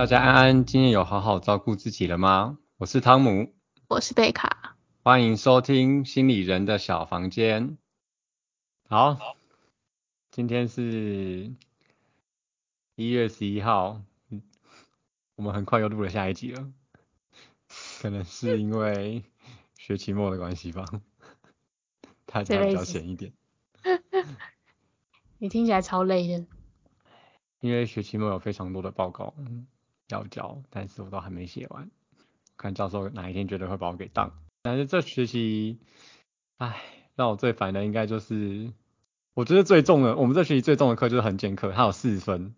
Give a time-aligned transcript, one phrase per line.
[0.00, 2.56] 大家安安，今天有好好照顾自己了吗？
[2.78, 3.52] 我是汤姆，
[3.86, 7.76] 我是贝卡，欢迎收听心理人的小房间。
[8.88, 9.36] 好，
[10.30, 11.54] 今天是
[12.94, 14.40] 一月十一号，嗯
[15.34, 16.72] 我们很快又录了下一集了，
[18.00, 19.22] 可能是因为
[19.76, 20.86] 学期末的关系吧，
[22.24, 23.34] 大家比较闲一点，
[25.36, 26.46] 你听起来超累的。
[27.60, 29.66] 因为学期末有非常多的报告嗯
[30.10, 31.90] 要交，但是我都还没写完，
[32.56, 34.32] 看教授哪一天绝对会把我给当。
[34.62, 35.78] 但是这学期，
[36.58, 36.82] 唉，
[37.16, 38.72] 让我最烦的应该就是，
[39.34, 42.54] 我觉得最重的，我们这学期最重的课就是横剑课，它有四分。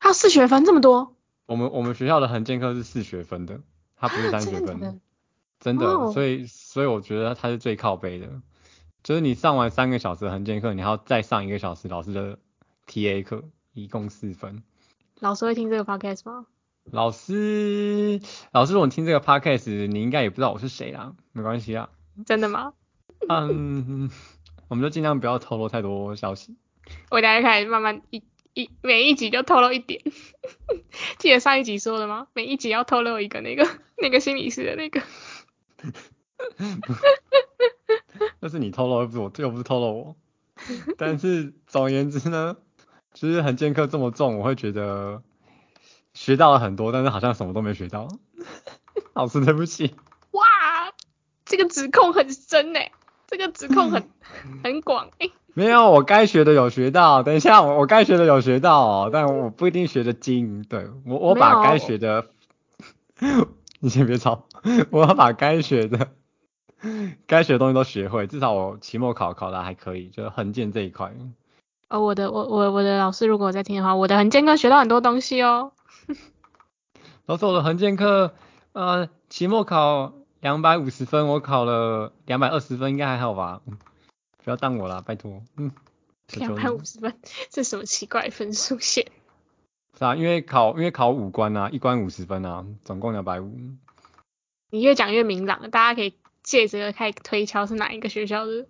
[0.00, 1.16] 它有四学分这么多，
[1.46, 3.60] 我们我们学校的横剑课是四学分的，
[3.96, 4.98] 它不是三学分真的，
[5.60, 8.40] 真的，哦所以所以我觉得它是最靠背的，
[9.02, 12.38] 就是你上完三个小时的横剑课，你还要再上一个小时老师的
[12.86, 14.62] TA 课，一共四分。
[15.20, 16.46] 老师会听这个 podcast 吗？
[16.90, 18.20] 老师，
[18.52, 21.90] 老师，如果你听这个 podcast，你应该也不知道我是谁啦，没关系啊。
[22.24, 22.72] 真的吗？
[23.28, 24.10] 嗯，
[24.68, 26.56] 我们就尽量不要透露太多消息。
[27.10, 28.22] 我等下开始慢慢一
[28.54, 30.00] 一每一集就透露一点。
[31.18, 32.28] 记得上一集说的吗？
[32.32, 33.66] 每一集要透露一个那个
[34.00, 35.00] 那个心理师的那个。
[38.40, 40.16] 那是你透露，又不是我，又不是透露我。
[40.96, 42.56] 但是总而言之呢，
[43.20, 45.22] 就是横剑课这么重，我会觉得
[46.14, 48.06] 学到了很多，但是好像什么都没学到。
[49.12, 49.94] 老师，对不起。
[50.30, 50.44] 哇，
[51.44, 52.92] 这个指控很深哎，
[53.26, 54.08] 这个指控很
[54.62, 55.30] 很广哎。
[55.54, 57.24] 没有，我该学的有学到。
[57.24, 60.62] 等一下，我我该学的有学到哦，但我不一定学的精。
[60.62, 62.26] 对我，我把该学的，
[63.80, 64.46] 你先别吵，
[64.90, 66.10] 我要把该学的，
[67.26, 68.28] 该学的东西都学会。
[68.28, 71.12] 至少我期末考考的还可以，就是横剑这一块。
[71.88, 75.72] 哦，我的我我我的老师如果有在听的话，我的横剑课学到很多东西哦。
[77.26, 78.34] 老师，我的横剑课，
[78.72, 83.62] 呃，期末考两百五十分，我考了两百二十分，应该还好吧？
[83.66, 83.78] 嗯
[84.44, 85.42] 不要当我啦，拜托。
[85.58, 85.72] 嗯，
[86.38, 86.54] 两。
[86.54, 87.14] 百五十分，
[87.50, 89.06] 这什么奇怪分数线？
[89.98, 93.52] 是啊，因为考因为考五关啊，一关五十分啊，总共两百五。
[94.70, 98.66] 你越讲越明朗了，大家可以借这个开始推敲是哪一个学校的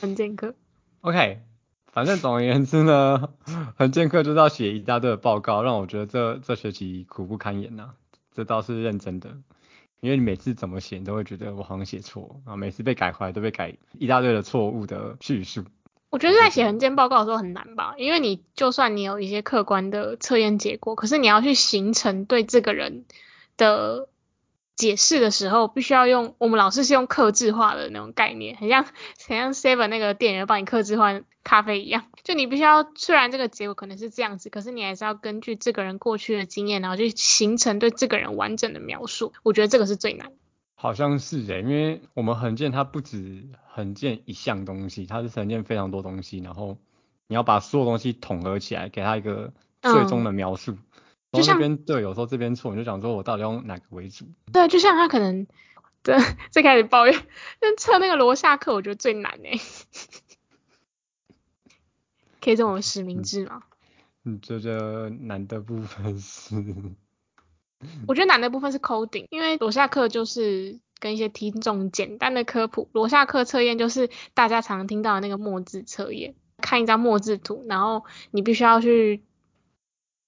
[0.00, 0.54] 横剑课。
[1.02, 1.42] OK，
[1.92, 3.30] 反正总而言之呢，
[3.76, 7.90] 横剑课就是要写一大堆的报告，让我觉得这这学期苦不堪言呐、
[8.34, 9.30] 这倒是认真的。
[10.00, 15.64] 因为你每次怎么写，你都会觉得我好像写错，然后每次被改回来都被改一大堆的错误的叙述。
[16.10, 23.06] 我觉得在写横剑报告的时候很难吧，因为你就算你有一些客观的测验结果，可是你要去形成对这个人
[23.56, 24.08] 的
[24.78, 28.84] 解释的时候，必须要用我们老师是用克制化的那种概念，很像
[29.26, 39.32] 很像 Seven 那个店员帮你克制化咖啡一样，就你必须要虽然这个结果可能是这样子，可是你还是要根据这个人过去的经验，然后去形成对这个人完整的描述。
[39.42, 40.30] 我觉得这个是最难。
[40.76, 46.78] 好像是诶、因为我们横见它不止横见一项东西，它是横剑非常多东西，然后
[47.26, 49.52] 你要把所有东西统合起来，给它一个
[49.82, 50.76] 最终的描述。
[51.32, 54.26] 就像这边对，有时候这边错，你就想说我到底用哪个为主？
[54.52, 55.46] 对，就像他可能
[56.02, 56.16] 对
[56.50, 57.26] 最开始抱怨，
[57.60, 59.58] 但测那个罗夏克，我觉得最难哎。
[62.40, 63.62] 可以这种实名制吗？
[64.22, 66.54] 你觉得难的部分是？
[68.06, 79.22] 我觉得难的部分是 coding，因为罗夏克就是跟一些听众简单的科普，罗夏克测验就是大家常听到的那个墨字测验，看一张墨字图，然后你必须要去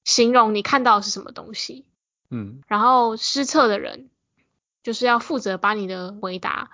[0.04, 1.84] 形容你看到的是什么东西，
[2.30, 4.08] 嗯，然后施测的人
[4.82, 6.70] 就是要负责把你的回答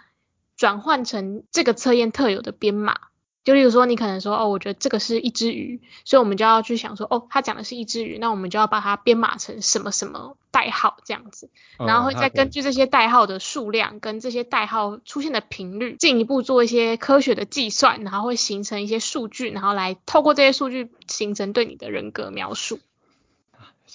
[0.57, 2.99] 转换成这个测验特有的编码。
[3.45, 11.49] 就例如说，你可能说，哦，我觉得这个是一只鱼，所以我们就要去想说，哦，他讲的是一只鱼，那我们就要把它编码成什么什么代号这样子，
[11.79, 22.81] 然后会再根据据这些代号的数量跟这些代号出现的频率，进一步做一些科学的计算，然后会形成一些数据，然后来透过这些数据形成对你的人格描述。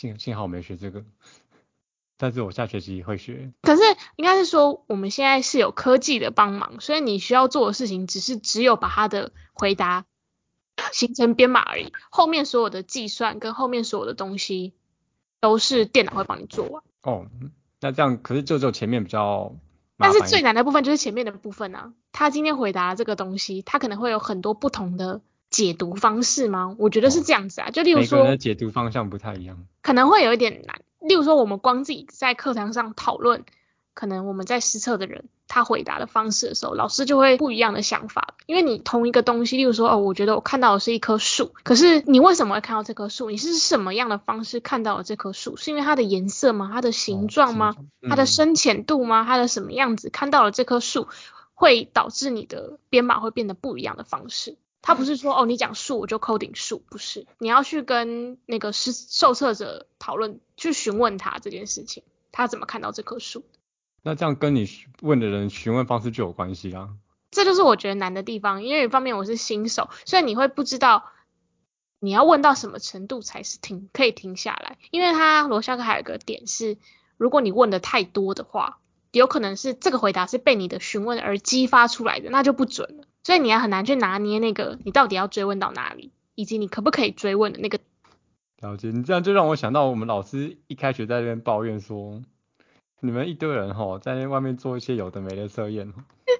[0.01, 1.05] 幸幸好我没学这个，
[2.17, 3.53] 但是我下学期会学。
[3.61, 3.83] 可是
[4.15, 10.05] 应该是说，我们现在是有科技的帮忙，所以你需要做的事情只是只有把它的回答
[10.91, 14.73] 形成编码而已，后面所有的计算跟后面所有的东西
[15.39, 16.81] 都是电脑会帮你做完。
[17.03, 17.27] 哦，
[17.79, 19.55] 那这样可是就只有前面比较
[19.97, 20.11] 但。
[20.11, 25.21] 是最难的部分就是前面的部分啊，他今天回答这个东西，他可能会有很多不同的
[25.51, 26.75] 解读方式吗？
[26.79, 29.67] 我觉得是这样子啊，就例如说解读方向不太一样。
[29.83, 30.81] 可能会有一点难。
[30.99, 33.43] 例如说，我们光自己在课堂上讨论，
[33.93, 38.35] 可能我们在实测的人他回答的方式的时候，老师就会不一样的想法。
[38.45, 43.29] 因为你同一个东西，例如说，哦，我觉得我看到的是一棵树，可是你为什么会看到这棵树？
[43.31, 45.57] 你是什么样的方式看到了这棵树？
[45.57, 46.69] 是因为它的颜色吗？
[46.71, 47.75] 它的形状吗？
[48.07, 49.25] 它的深浅度吗？
[49.27, 51.07] 它的什么样子看到了这棵树，
[51.55, 54.55] 会导致你的编码会变得不一样的方式。
[54.81, 63.45] 它不是说，哦，你讲树我就扣顶树，不是，你要去跟那个是受测者讨论，去询问他这件事情，他怎么看到这棵树。
[64.01, 64.67] 那这样跟你
[65.01, 66.89] 问的人询问方式就有关系啦。
[67.29, 71.05] 这就是我觉得难的地方，因为一方面我是新手，所以你会不知道
[71.99, 74.79] 你要问到什么程度才是停可以停下来。
[74.89, 76.77] 因为他罗夏克还有个点是，
[77.17, 78.79] 如果你问的太多的话，
[79.19, 83.03] 有可能是这个回答是被你的询问而激发出来的，那就不准了。
[83.23, 87.79] 所以你要很难去拿捏那个你到底要追问到哪里，以及你可不可以追问的那个。
[88.61, 92.21] 了解，你这样就让我想到我们老师一开学在那边抱怨说。
[93.03, 95.91] 你们一堆人吼，在外面做一些有的没的测验，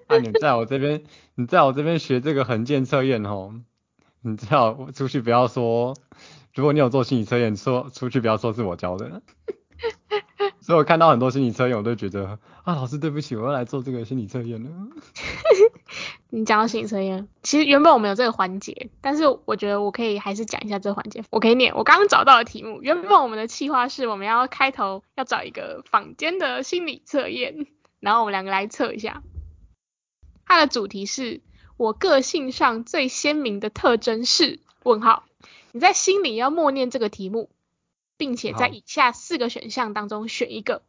[0.06, 1.04] 啊，你在我这边，
[1.34, 3.56] 你在我这边学这个横件测验吼，
[4.22, 5.96] 你知道出去不要说，
[6.54, 9.24] 如果你有做心理测验，说出去不要说是我教的。
[10.62, 14.70] 所以我看到很多心理测验，我都觉得啊，老师对不起，我要来做这个心理测验了。
[16.30, 21.24] 你讲到心理测验，其实原本我们有这个环节，但是我觉得我可以还是讲一下这个环节。
[21.32, 22.80] 我可以念我刚刚找到的题目。
[22.84, 27.66] 原本我们的计划是我们要开头要找一个坊间的心理测验，
[28.00, 29.24] 然后我们两个来测一下。
[30.46, 31.42] 它的主题是
[31.76, 35.24] 我个性上最鲜明的特征是问号。
[35.72, 37.50] 你在心里要默念这个题目。
[38.22, 40.84] 并且在以下四个选项当中选一个。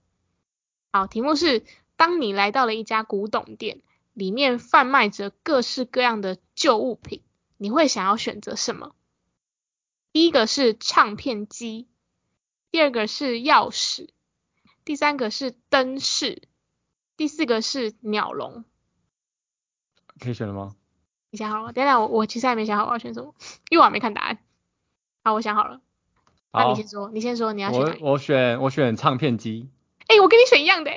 [0.93, 1.65] 好，题目是：
[1.97, 3.81] 当你来到了一家古董店，
[4.13, 7.23] 里面贩卖着各式各样的旧物品，
[7.57, 8.95] 你会想要选择什么？
[10.13, 11.89] 第一个是唱片机，
[12.71, 14.11] 第二个是钥匙，
[14.85, 16.43] 第三个是灯饰，
[17.17, 18.67] 第四个是鸟笼。
[20.21, 20.77] 可以选了吗？
[21.31, 21.73] 你想好了？
[21.73, 23.35] 等等，我我其实还没想好我要选什么，
[23.71, 24.39] 因为我还没看答案。
[25.25, 25.81] 好，我想好了。
[26.53, 29.69] 那你先说，你先说，你要选我我选我选唱片机。
[30.07, 30.91] 哎，我跟你选一样的。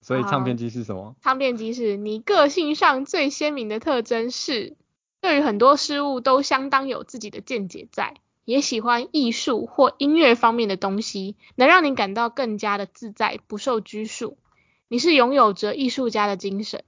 [0.00, 1.16] 所以唱片机是什么？
[1.20, 4.76] 唱片机是你个性上最鲜明的特征是，
[5.20, 8.14] 对于很多事物都相当有自己的见解在，
[8.44, 14.38] 也喜欢艺术或音乐方面的东西，能让你感到更加的自在，不受拘束。
[14.86, 16.84] 你是拥有着艺术家的精神。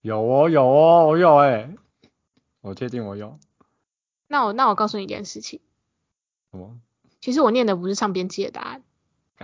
[0.00, 1.74] 有哦，有哦，我有哎，
[2.60, 3.40] 我确定我有。
[4.32, 5.60] 那我那我告诉你一件事情。
[6.50, 6.80] 什么？
[7.20, 8.82] 其实我念的不是唱片机的答案。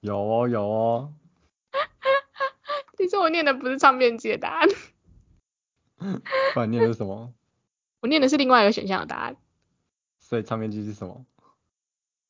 [0.00, 1.12] 有哦有哦。
[2.96, 4.68] 其实我念的不是唱片机的答案。
[6.54, 7.32] 不然念的是什么？
[8.00, 9.36] 我念的是另外一个选项的答案。
[10.18, 11.24] 所以唱片机是什么？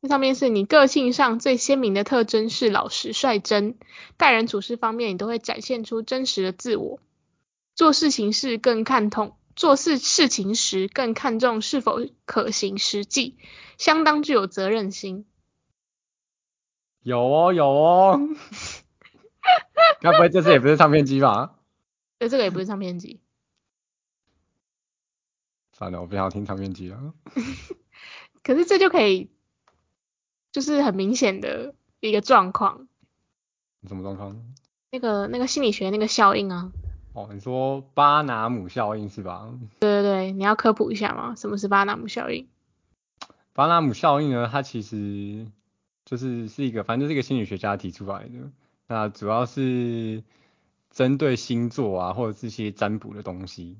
[0.00, 3.76] 这上面是你个性上最鲜明的特征是老实率真，
[4.16, 7.00] 待人处事方面你都会展现出真实的自我，
[7.74, 13.36] 做事情时更看重做事事情时更看重是否可行实际，
[13.76, 15.26] 相当具有责任心。
[17.02, 18.20] 有哦有哦，
[20.00, 21.56] 该不会这次也不是唱片机吧？
[22.18, 23.20] 对，这个也不是唱片机。
[25.72, 27.14] 算了，我不想听唱片机了。
[28.44, 29.30] 可是这就可以。
[30.52, 32.88] 就是很明显的一个状况。
[33.86, 34.36] 什么状况？
[34.90, 36.72] 那个那个心理学那个效应啊。
[37.12, 39.52] 哦，你说巴拿姆效应是吧？
[39.80, 41.34] 对对对，你要科普一下吗？
[41.36, 42.48] 什么是巴拿姆效应？
[43.52, 44.48] 巴拿姆效应呢？
[44.50, 45.46] 它其实
[46.04, 48.30] 就是是一个，反正就是一个心理学家提出来的。
[48.86, 50.22] 那主要是
[50.90, 53.76] 针对星座啊，或者这些占卜的东西，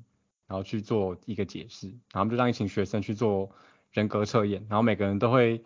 [0.47, 1.87] 然后去做一个解释。
[2.13, 3.49] 然后就让一群学生去做
[3.91, 5.63] 人格测验，然后每个人都会。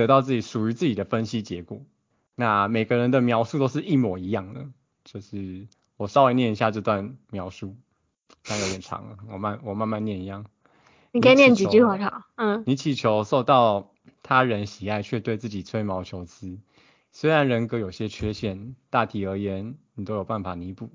[0.00, 1.82] 得到自己属于自己的分析结果，
[2.34, 4.66] 那每个人的描述都是一模一样的。
[5.04, 7.76] 就是我稍微念一下这段描述，
[8.44, 10.46] 但有点长了， 我慢我慢慢念一样。
[11.12, 12.22] 你可以念几句话好。
[12.36, 12.62] 嗯。
[12.66, 13.90] 你祈求受到
[14.22, 16.58] 他人喜爱，却对自己吹毛求疵。
[17.12, 20.90] 虽然人格有些缺陷，大体而言你都有办法弥补。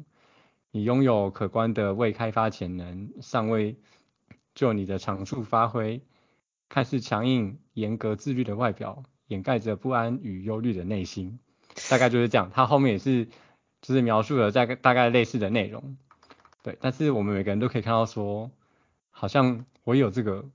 [0.71, 3.75] 你拥有可观的未开发潜能，尚未
[4.53, 6.01] 就你的长处发挥。
[6.69, 11.39] 看似强硬、严格、自律的外表，掩盖着不安与忧虑的内心，
[11.89, 12.51] 大概就是这样。
[12.53, 13.25] 他后面也是，
[13.81, 15.97] 就是描述了大概大概类似的内容。
[16.63, 18.51] 对，但是我们每个人都可以看到说，
[19.11, 20.45] 好像我有这个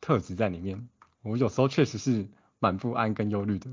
[0.00, 0.88] 特质在里面。
[1.22, 2.28] 我有时候确实是
[2.58, 3.70] 蛮不安跟忧虑的。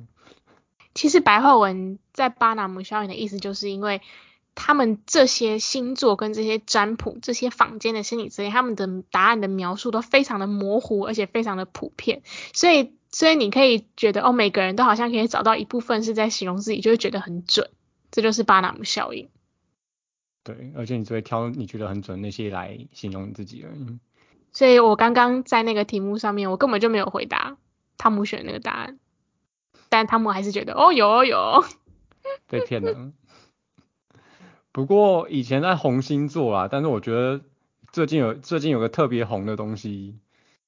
[0.94, 4.02] 其实白话文在巴拿姆效应的意思，就是因为
[4.54, 12.22] 他们这些星座跟这些占卜、这些坊间的心理咨询，他们的答案的描述都非常的模糊，而且非常的普遍，
[12.54, 17.70] 所以所以你可以觉得哦，每个人都好像可以找到一部分是在形容自己，就会觉得很准，
[18.12, 19.30] 这就是巴纳姆效应。
[20.44, 24.00] 对，而且你只会挑你觉得很准那些来形容你自己而已。
[24.52, 27.58] 所以我刚刚在那个题目上面，我根本就没有回答
[27.98, 29.00] 汤姆选那个答案，
[29.88, 31.64] 但汤姆还是觉得哦有有
[32.48, 33.12] 被骗了。
[34.72, 37.42] 不过以前在红星做啦，但是我觉得
[37.92, 40.18] 最近有最近有个特别红的东西，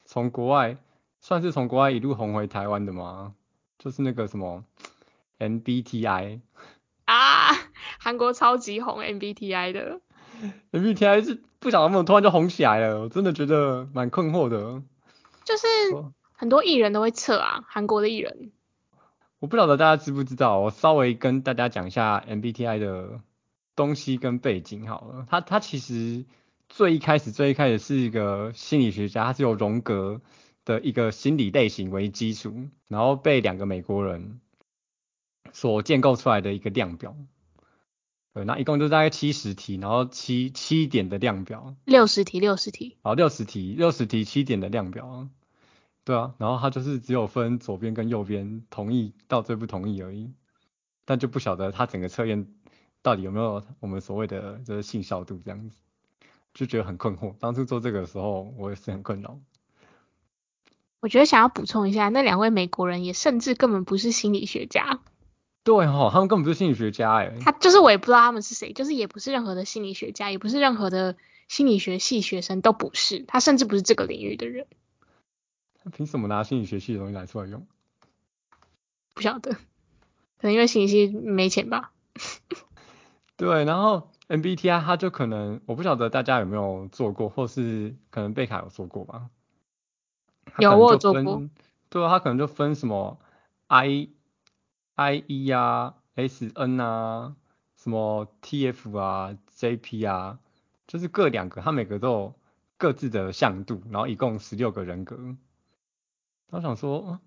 [0.06, 0.78] 从国外
[1.22, 3.34] 算是从国外一路红回台湾的吗？
[3.80, 4.66] 就是那个什么
[5.40, 6.42] MBTI
[7.06, 7.48] 啊，
[8.00, 10.02] 韩国超级红 MBTI 的
[10.72, 14.82] ，MBTI 是不晓得怎么突然就红起来了，我真的觉得蛮困惑的。
[15.46, 15.68] 就是
[16.34, 18.52] 很多艺人都会测啊，韩国的艺人。
[19.40, 23.22] 我不晓得大家知不知道，我稍微跟大家讲一下 MBTI 的。
[23.76, 26.26] 东西跟背景好了，他他其实
[26.70, 30.22] 最一开始最一开始是一个心理学家，他是由荣格
[30.66, 34.40] 的一个心理类型为基础，然后被两个美国人
[35.52, 37.16] 所建构出来的一个量表。
[38.34, 41.76] 对，那一共就大概七十题，然后七七点的量表。
[41.86, 42.98] 六十题，六十题。
[43.04, 45.28] 好，六十题，六十题七点的量表。
[46.04, 50.34] 对啊，然后他就是只有分左边跟右边，同意到最不同意而已，
[51.06, 52.48] 但就不晓得他整个测验。
[53.04, 55.78] 到底有没有我们所谓的就是信效度这样子，
[56.56, 57.36] 就觉得很困惑。
[57.40, 59.40] 当初做这个的时候，我也是很困扰。
[61.02, 65.02] 我觉得想要补充一下，那两位美国人也甚至根本不是心理学家。
[65.64, 67.38] 对哈，他们根本不是心理学家哎。
[67.42, 71.18] 他就是我也不知道他们是谁，就是也不是任何的心理学家，也不是任何的
[71.50, 73.20] 心理学系学生，都不是。
[73.28, 74.66] 他甚至不是这个领域的人。
[75.84, 77.68] 他凭什么拿心理学系的东西来出来用？
[79.14, 79.60] 不晓得，可
[80.44, 81.92] 能因为心理系没钱吧。
[83.36, 89.30] 对，然后 MBTI 它就可能，我不晓得大家有没有做过，或是可能贝卡有做过吧？
[90.60, 91.50] 有我做过。
[91.90, 93.20] 对啊，它可能就分什么
[93.68, 94.10] I
[94.96, 97.36] I E 啊，S N 啊，
[97.76, 100.40] 什么 T F 啊，J P 啊，
[100.88, 102.36] 就是各两个，它每个都有
[102.78, 105.18] 各自的向度，然后一共十六个人格。
[106.52, 107.20] 我想说，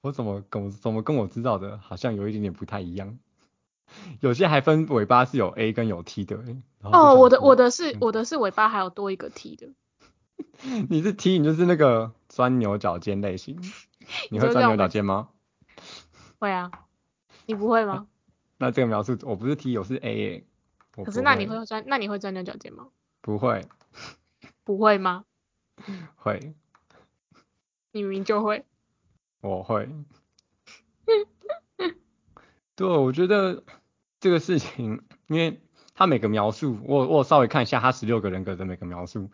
[0.00, 3.18] 我怎么跟怎么跟我知道的，好像有一点点不太一样。
[4.20, 6.38] 有些还分尾巴是有 A 跟有 T 的。
[6.82, 9.68] 哦，我的我的是我的是尾巴还有多一个 T 的。
[10.88, 13.60] 你是 T，你就是那个钻牛角尖类型。
[14.30, 15.28] 你会钻牛角尖吗？
[16.38, 16.70] 会啊。
[17.46, 18.06] 你不会吗？
[18.58, 20.44] 那这个描述我不是 T，我是 A。
[21.04, 22.88] 可是那你会钻那你会钻牛角尖吗？
[23.20, 23.66] 不会。
[24.64, 25.24] 不会吗？
[26.16, 26.54] 会。
[27.92, 28.64] 你明明就会。
[29.40, 29.88] 我会。
[32.76, 33.62] 对，我觉得
[34.20, 35.60] 这个事情，因为
[35.94, 39.30] 他每个描述，我我稍微看一下他十六个人格的每个描述，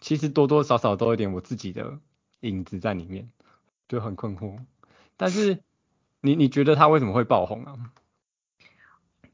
[0.00, 1.98] 其实多多少少都有点我自己的
[2.40, 3.30] 影子在里面，
[3.88, 4.58] 就很困惑。
[5.16, 5.62] 但是
[6.20, 7.74] 你你觉得他为什么会爆红啊？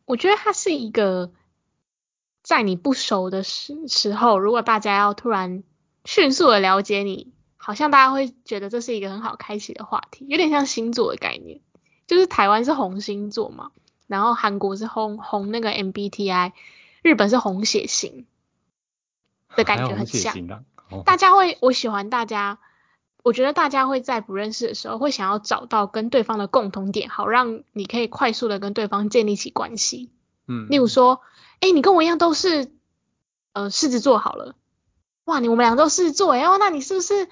[0.05, 1.33] 我觉得他是一个
[2.43, 5.63] 在你不熟的时时候，如果大家要突然
[6.05, 11.61] 迅速的了解你，好像大家会觉得这是一个很好开启的话题，有点像星座的概念。
[12.07, 13.71] 就是台湾是红星座嘛，
[14.07, 16.53] 然后韩国是红红那个 MBTI，
[17.03, 18.27] 日本是红血型
[19.57, 20.35] 的感觉很像。
[21.07, 22.59] 大家会，我喜欢大家，
[23.23, 30.11] 我觉得大家会在不认识的时候会想要找到跟对方的共同点，好让你可以快速的跟对方建立起关系。
[30.47, 31.23] 嗯，例如说，
[31.61, 32.73] 哎，你跟我一样都是
[33.55, 34.55] 呃狮子座好了，
[35.25, 37.29] 哇，你我们两个都狮子座，哎，那你是不是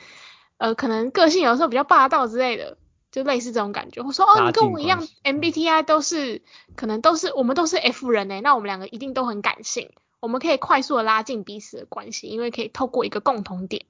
[0.56, 2.78] 呃可能个性有时候比较霸道之类的？
[3.10, 6.42] 就类似这种感觉，我说哦，你跟我一样，MBTI 都是
[6.76, 9.90] 可能都是我们都是 F 人呢，那我们两个一定都很感性，
[10.20, 13.86] 我们可以快速的拉近彼此的关系，因为可以透过一个共同点。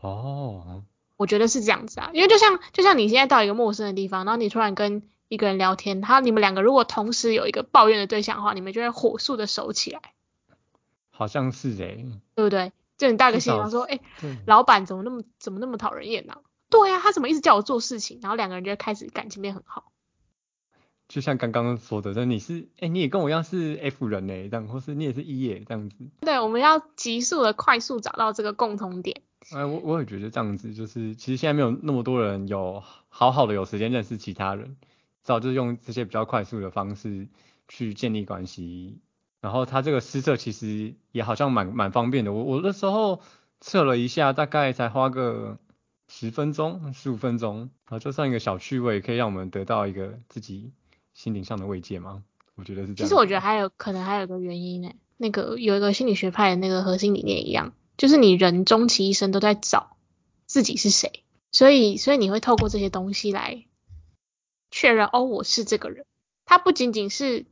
[0.00, 0.84] 哦，
[1.16, 10.00] 我觉得是这样子啊，因为就像就像你现在到一个陌生的地方，然后你突然跟一个人聊天，他你们两个如果同时有一个抱怨的对象的话，你们就会火速的熟起来。
[11.10, 12.72] 好像是哎，对不对？
[12.96, 14.00] 就你大个心方说，哎，
[14.46, 16.34] 老板怎么那么怎么那么讨人厌呢？
[16.70, 19.92] 对呀，他怎么一直叫我做事情，然后两个人就开始感情变很好。
[21.08, 25.96] 就像刚刚说的，那你是，哎，你也跟我一样是 F 人呢，这样，或是你也是 E 耶，这样子。
[26.20, 29.22] 对，我们要急速的、快速找到这个共同点。
[29.52, 34.76] 哎，我我也觉得这样子，就是其实现在没有那么多人有好好的有时间认识其他人，
[35.22, 37.28] 早就用这些比较快速的方式
[37.68, 39.00] 去建立关系。
[39.40, 43.22] 然后他这个施测其实也好像蛮蛮方便的，我我那时候
[43.60, 45.58] 测了一下，大概才花个。
[46.08, 50.72] 十分钟、十五分钟，啊，就算一个小趣味，可以让我们得到一个自己
[51.14, 52.24] 心灵上的慰藉吗？
[52.54, 53.06] 我觉得是这样。
[53.06, 59.96] 其实我觉得还有可能还有个原因呢，那个有一个心理学派的那个核心理念一样，就是你人终其一生都在找
[60.46, 61.22] 自己是谁，
[61.52, 63.64] 所以所以你会透过这些东西来
[64.70, 66.04] 确认哦我是这个人。
[66.46, 67.44] 它不仅仅是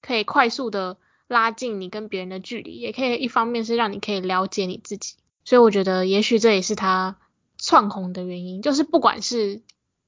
[0.00, 0.96] 可以快速的
[1.28, 5.16] 拉近你跟别人的距离，也可以一方面是让你可以了解你自己。
[5.44, 7.18] 所以我觉得也许这也是他
[7.60, 9.62] 窜红的原因，就是不管是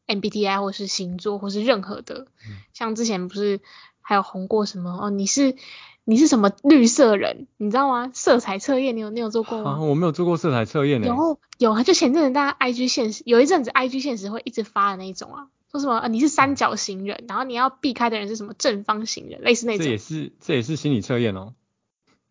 [0.07, 2.27] MBTI 或是星座或是任何的，
[2.73, 3.61] 像之前不是。
[4.05, 5.11] 还有红过什么哦？
[5.11, 5.55] 你是
[6.03, 7.47] 你是什么绿色人？
[7.57, 8.11] 你知道吗？
[8.13, 9.79] 色彩测验你有你有做过吗？
[9.81, 11.07] 我没有做过色彩测验呢。
[11.07, 19.87] 有有啊，就前阵子大家 IG 现实有一阵子 IG 现实会一直发的那一种啊，说什么啊你是三角形人，然后你要避开的人是什么正方形人，类似那种。
[19.87, 21.55] 这也是这也是心理测验哦。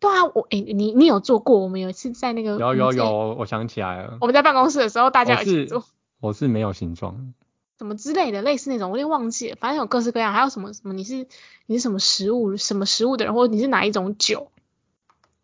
[0.02, 1.60] 对啊，我哎你你有做过？
[1.60, 4.18] 我们有一次在那个有有有，我想起来了。
[4.20, 5.84] 我们在办公室的时候，大家一起做。
[6.18, 7.32] 我是没有形状。
[7.78, 9.56] 什么之类的，类似那种，我有点忘记了。
[9.60, 11.28] 反正有各式各样，还有什么什么，你是
[11.66, 14.50] 你是什么食物什么食物的人，或者你是哪一种酒？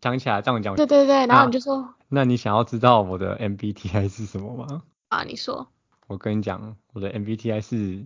[0.01, 0.75] 讲起来这样讲。
[0.75, 1.93] 对对对，然后你就说。
[2.09, 4.83] 那你想要知道我的 MBTI 是什么吗？
[5.07, 5.67] 啊，你说。
[6.07, 8.05] 我跟你讲，我的 MBTI 是，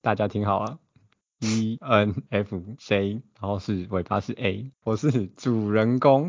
[0.00, 0.58] 大家听好
[1.40, 6.28] 了，ENFJ，然后是尾巴是 A，我是主人公。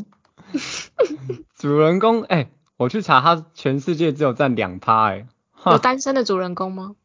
[1.56, 5.28] 主人公，哎，我去查，他全世界只有占两趴，哎。
[5.66, 6.96] 有单身的主人公吗？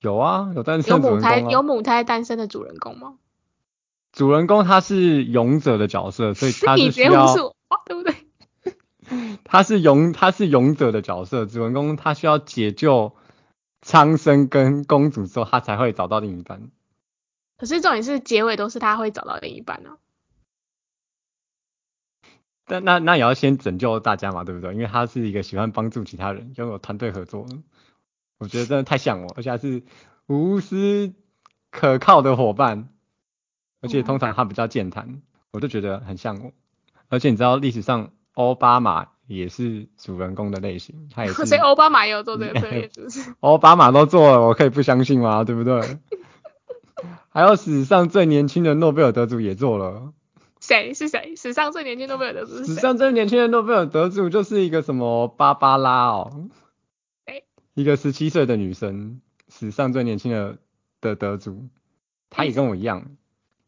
[0.00, 3.14] 有啊，有单身有母胎有母胎单身的主人公吗？
[4.12, 7.34] 主人公他是勇者的角色，所以他是需要，
[7.86, 8.14] 对不对？
[9.44, 13.14] 他是勇他是勇者的角色，主人公他需要解救
[13.80, 16.70] 苍生跟公主之后，他才会找到另一半。
[17.56, 19.96] 可是重点是结尾都是他会找到另一半呢。
[22.68, 24.74] 但那那也要先拯救大家嘛，对不对？
[24.74, 27.46] 因为他是一个喜欢帮助其他人、拥有团队合作，
[28.38, 29.84] 我觉得真的太像我，而且还是
[30.26, 31.14] 无私
[31.70, 32.88] 可靠的伙伴，
[33.80, 35.22] 而且通常他比较健谈，
[35.52, 36.52] 我就觉得很像我。
[37.08, 41.46] 而且你知道历史上奥巴马也是主人公的类型，他也 是。
[41.46, 43.32] 所以奥巴马也有做这个测验，是不是？
[43.38, 45.44] 奥巴马都做了，我可以不相信吗？
[45.44, 45.98] 对不对？
[47.30, 50.12] 还有史上最年轻的诺贝尔得主也做了。
[50.60, 51.36] 谁是谁？
[51.36, 56.48] 史上最年轻诺贝尔得主史上最年轻的诺贝尔得主就是一个什么芭芭拉哦，
[57.74, 60.58] 一个十七岁的女生，史上最年轻的
[61.00, 61.68] 的得主，
[62.30, 63.16] 她也跟我一样。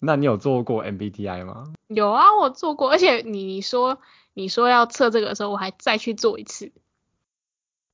[0.01, 1.73] 那你有做过 MBTI 吗？
[1.89, 4.01] 有啊，我做过，而且你说
[4.33, 6.73] 你说要测这个的时候，我还再去做一次。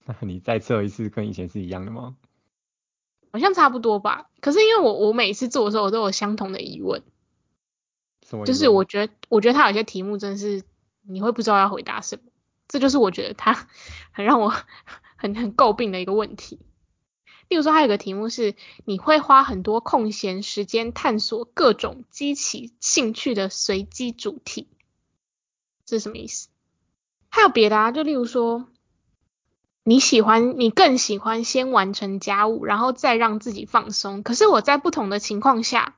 [0.06, 2.14] 那 你再测一次，跟以前是一样的吗？
[3.34, 4.30] 好像差不多吧。
[4.40, 7.02] 可是因为我我每次做的时候，我都有相同的疑问。
[8.46, 10.62] 就是我觉得，我觉得他有些题目真的是
[11.02, 12.30] 你会不知道要回答什么，
[12.68, 13.66] 这就是我觉得他
[14.12, 14.54] 很让我
[15.18, 16.60] 很很诟病的一个问题。
[17.48, 24.68] 例如说，还有个题目是你会花很多空闲时间探索各种激起兴趣的随机主题，
[25.84, 26.50] 这是什么意思？
[27.28, 27.90] 还有别的啊？
[27.90, 28.68] 就例如说，
[29.86, 34.22] 你喜欢你更喜欢先完成家务，然后再让自己放松。
[34.22, 35.96] 可是我在不同的情况下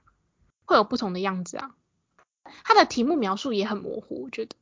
[0.64, 1.70] 会有不同的样子啊。
[2.64, 4.56] 它的题目描述也很模糊，我觉得。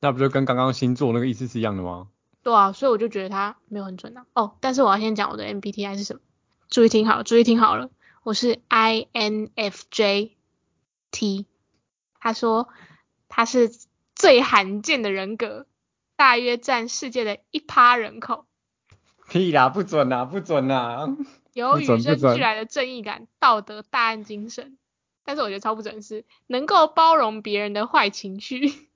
[0.00, 2.08] 那不就跟刚刚星座那个意思是一样的吗？
[2.42, 4.26] 对啊，所以我就觉得它没有很准啊。
[4.34, 6.20] 哦，但是我要先讲我的 MBTI 是什么，
[6.68, 7.90] 注意听好，注意听好了，
[8.22, 10.32] 我是 INFJ
[11.10, 11.46] T。
[12.18, 12.68] 他说
[13.28, 13.70] 他是
[14.14, 15.66] 最罕见的人格，
[16.16, 18.44] 大约占世界的一趴人口。
[19.30, 21.06] 屁啦，不准啦，不准啦！
[21.52, 24.76] 有与生俱来的正义感、道德、大案精神。
[25.24, 28.88] 但是我觉得超不准是能够包容别人的坏情绪，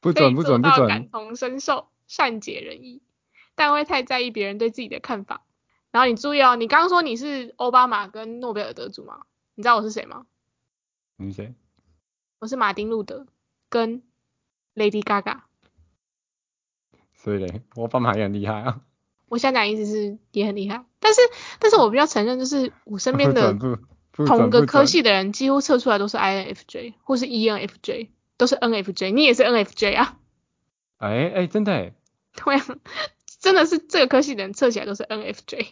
[0.00, 3.02] 不准 不准不准，感同身受，善解人意，
[3.54, 5.44] 但会太在意别人对自己的看法。
[5.90, 9.26] 然后你注意哦，你刚刚说你是奥巴马跟诺贝尔得主吗？
[9.54, 10.24] 你知道我是谁吗？
[11.16, 11.54] 你是谁？
[12.38, 13.26] 我是马丁路德
[13.68, 14.02] 跟
[14.74, 15.40] Lady Gaga。
[17.12, 18.80] 所以嘞，奥巴马也很厉害啊。
[19.32, 21.22] 我想讲意思是也很厉害，但是
[21.58, 23.56] 但是我比较承认就是我身边的。
[24.14, 30.18] 同个科系的人几乎测出来都是 INFJ 或是 ENFJ，都是 NFJ，你也是 NFJ 啊？
[30.98, 31.94] 哎哎，真的哎，
[32.36, 32.66] 对啊，
[33.40, 35.68] 真的是这个科系的人测起来都是 NFJ。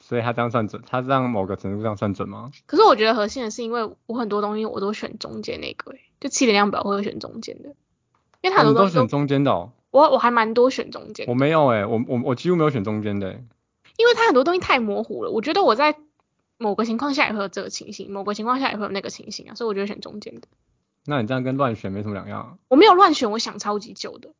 [0.00, 2.52] 所以他这样算准，他这样某个程度上算准吗？
[2.66, 7.74] 可是我觉得核心的是，因为我很多东西我都选中间那个，就七点量表我会选中间的，
[8.42, 9.72] 因为很多都选中间的哦。
[9.90, 13.32] 我我还蛮多选中间，我没有哎，我我我几乎没有选中间的，
[13.96, 15.96] 因为它很多东西太模糊了，我觉得我在。
[16.60, 20.48] 某个情况下也会有这个情形，某个情况下也会有那个情形啊，所以我觉得选中间的。
[21.06, 22.58] 那你这样跟乱选没什么两样。
[22.66, 24.30] 我没有乱选，我想超级久的。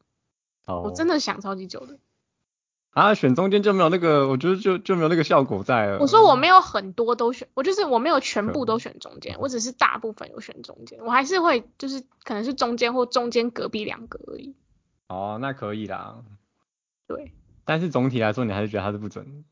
[0.64, 0.82] 哦。
[0.84, 2.00] 我真的想超级久的。
[2.90, 6.00] 啊，选中间就没有那个，我觉得就就没有那个效果在了。
[6.00, 14.56] 我说我没有很多都选，我就是我没有全部都选中间，我只是大部分有选中间，我还是会就是可能是中间或中间隔壁两个而已。
[15.08, 16.22] 哦，那可以啦。
[17.06, 17.32] 对，
[17.64, 19.44] 但是总体来说，你还是觉得它是不准？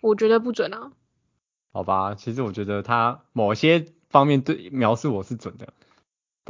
[0.00, 0.92] 我觉得不准啊。
[1.72, 5.72] 好吧，其实我觉得它某些方面对描述我是准的。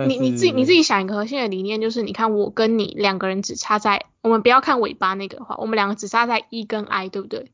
[0.07, 7.53] 你你自己你自己想一个核心的理念，就是你看我跟你两个人只差在，我们不要看尾巴那个的话，我们两个只差在 E 跟 I，对不对？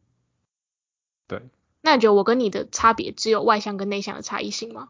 [1.29, 1.43] 对。
[1.83, 4.89] 那你觉得我跟你的差别只有外向跟内向的差异性吗？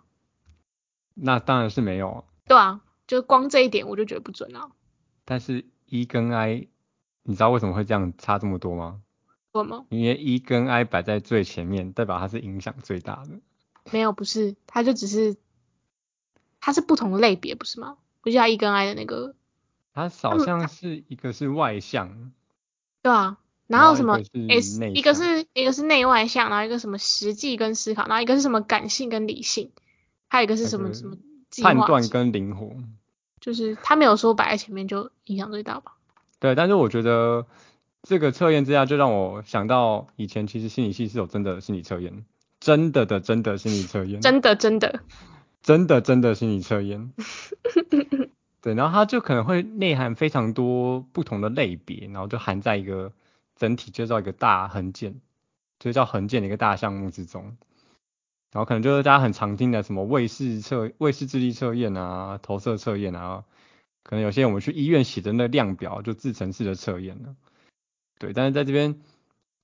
[1.14, 2.24] 那当然是没有。
[2.46, 4.70] 对啊，就光这一点我就觉得不准啊。
[5.24, 6.68] 但是 E 跟 I，
[7.22, 9.02] 你知道为什么会这样差这么多吗？
[9.52, 9.84] 为什么？
[9.90, 13.40] 因为 E 跟 I 摆在最前面，代表它是影响最大的。
[13.92, 15.36] 没有，不是，它就只是。
[16.62, 17.96] 它是不同的类别，不是吗？
[18.20, 19.34] 不叫 E 跟 I 的那个，
[19.94, 22.32] 它好像是一个是外向，
[23.00, 29.72] 对啊，然后什么 S 一个是一个是内外向，然后一个什么实际跟思考，然后一个是什么感性跟理性，
[30.28, 31.16] 还有一个是什么什么
[31.62, 32.76] 判断跟灵活，
[33.40, 35.92] 就是他没有说摆在前面就影响最大吧？
[36.38, 37.46] 对，但是我觉得
[38.02, 42.24] 这个测验之下就让我想到以前其实心理系是有真的心理测验，
[42.60, 45.00] 真的的真的心理测验，真的真的。
[45.62, 47.12] 真的真的心理测验，
[48.62, 53.12] 对，然后它就可能会内涵非常多不同的类别，然后就含在一个
[53.56, 55.20] 整体，就叫一个大横件，
[55.78, 57.58] 就叫横件的一个大项目之中。
[58.52, 63.44] 然后可能就是大家很常听的什么卫视测、卫视智力测验啊、投射测验啊，
[64.02, 67.36] 可能有些我们去医院写的那量表就自成式的测验呢。
[68.18, 69.00] 对，但是在这边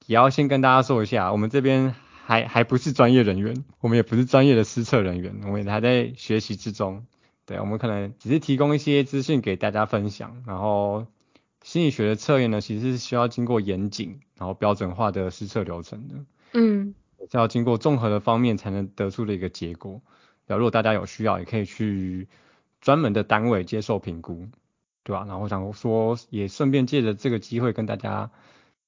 [0.06, 1.94] 也要先跟大家说一下，我们这边。
[2.28, 7.06] 还还不是专业人员，我们也不是专业的施测人员，我们还在学习之中。
[7.44, 10.42] 对，我们可能只是提供一些资讯给大家分享。
[10.44, 11.06] 然后
[11.62, 16.14] 心理学的测验呢，其实是需要经过严谨然后标准化的施测流程的。
[16.54, 16.96] 嗯，
[17.30, 20.02] 是要经过综合的方面才能得出的一个结果。
[20.46, 22.28] 然后如果大家有需要，也可以去
[22.80, 24.46] 专门的单位接受评估，
[25.02, 25.24] 对吧？
[25.26, 28.30] 然后想说，也顺便借着这个机会跟大家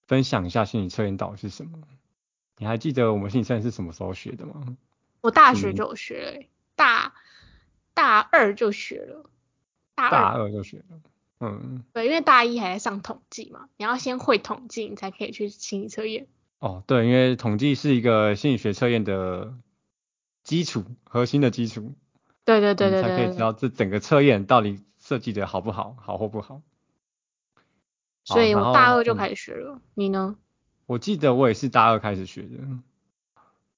[0.06, 1.78] 分享一下心理测验到底是什么。
[2.58, 4.76] 你还记得我们心理测验是什么时候学的吗？
[5.20, 7.14] 我大学就有学，大
[7.94, 9.28] 大二就学了，
[9.96, 11.00] 大二就学了，
[11.40, 16.28] 嗯，对，因为大一还在上统计嘛，你要先会统计，你才可以去心理测验。
[16.60, 19.54] 哦，对，因为统计是一个心理学测验的
[20.42, 21.94] 基础，核心的基础。
[22.44, 26.62] 对对对对对，才可以知道这整个测验到底设计的好不好，好或不好。
[28.24, 30.36] 所以我大二就开始学了，你呢？
[30.86, 32.58] 我记得我也是大二开始学的，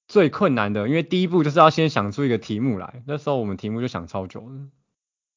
[0.09, 4.69] 最困难的，因为第一步就是要先想出一个题目来，那时候我们题目就想超久了。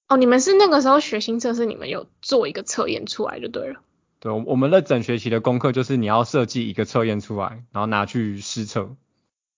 [0.08, 3.82] 哦，你们是那个时候学新测试，你们有做一个测验出来就对了。
[4.24, 8.96] 对，我们的整学期的功课就是你要设计一个测验出来，然后拿去试测，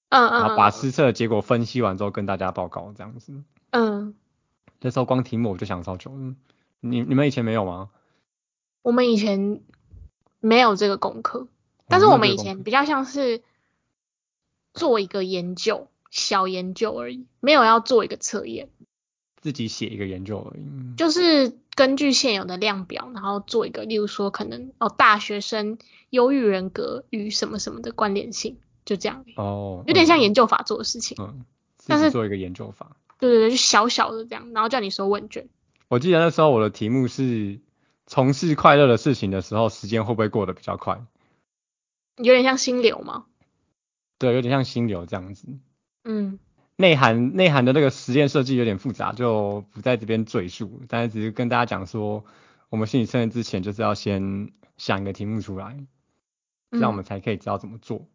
[0.09, 3.43] 嗯嗯，然后把试测的结果分析完之后跟大家报告这样子。
[3.69, 4.15] 嗯，
[4.81, 6.35] 那时候光题目我就想超久嗯，
[6.79, 7.91] 你你们以前没有吗？
[8.81, 9.61] 我们以前
[10.39, 11.47] 没有这个功课。
[11.87, 13.43] 但是我们以前比较像是
[14.73, 18.69] 做一个研究，小研究而已，没有要做一个测验。
[19.39, 20.95] 自己写一个研究而已。
[20.97, 25.77] 就是根据现有的量表，然后做一个，例如说可能哦，大学生
[26.09, 29.25] 忧郁人格与什么什么的关联性，就这样。
[29.35, 29.83] 哦。
[29.85, 31.17] 有点像研究法做的事情。
[31.19, 31.45] 嗯。
[31.85, 32.95] 但是做一个研究法。
[33.19, 35.49] 对对对，就小小的这样，然后叫你收问卷。
[35.87, 37.59] 我记得那时候我的题目是
[38.07, 41.05] 从事快乐的事情的时候，时间会不会过得比较快？
[42.17, 43.25] 有点像心流吗？
[44.17, 45.47] 对，有点像心流这样子。
[46.05, 46.39] 嗯。
[46.77, 50.81] 内涵内涵的那个实验设计有点复杂，就不在这边赘述。
[50.89, 52.25] 但是只是跟大家讲说，
[52.69, 55.77] 我们心理测验之前就是要先想一个题目出来，
[56.71, 58.05] 这样我们才可以知道怎么做。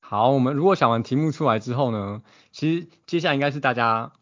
[0.00, 4.12] 好，我们如果想完题目出来之后呢，其实接下来应该是大家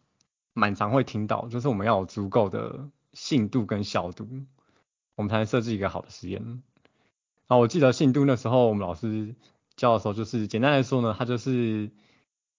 [0.53, 4.27] 蛮常会听到，就是我们要有足够的信度跟效度，
[5.15, 6.63] 我们才能设置一个好的实验。
[7.45, 9.35] 啊，我记得信度那时候我们老师
[9.75, 11.91] 教的时候，就是简单来说呢，它就是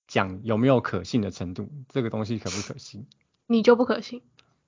[0.08, 3.06] 讲有没有可信的程度，这个东西可不可信？
[3.46, 4.22] 你就不可信？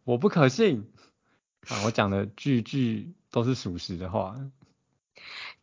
[0.05, 0.89] 我不可信
[1.69, 1.83] 啊！
[1.85, 4.37] 我讲的句句都是属实的话。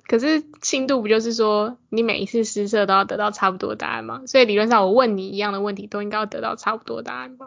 [0.06, 4.24] 可是信度不就是说你每一次施测都要得到差不多答案吗？
[4.26, 7.46] 所以理论上我问你一样的问题都应该要得到差不多答案吧？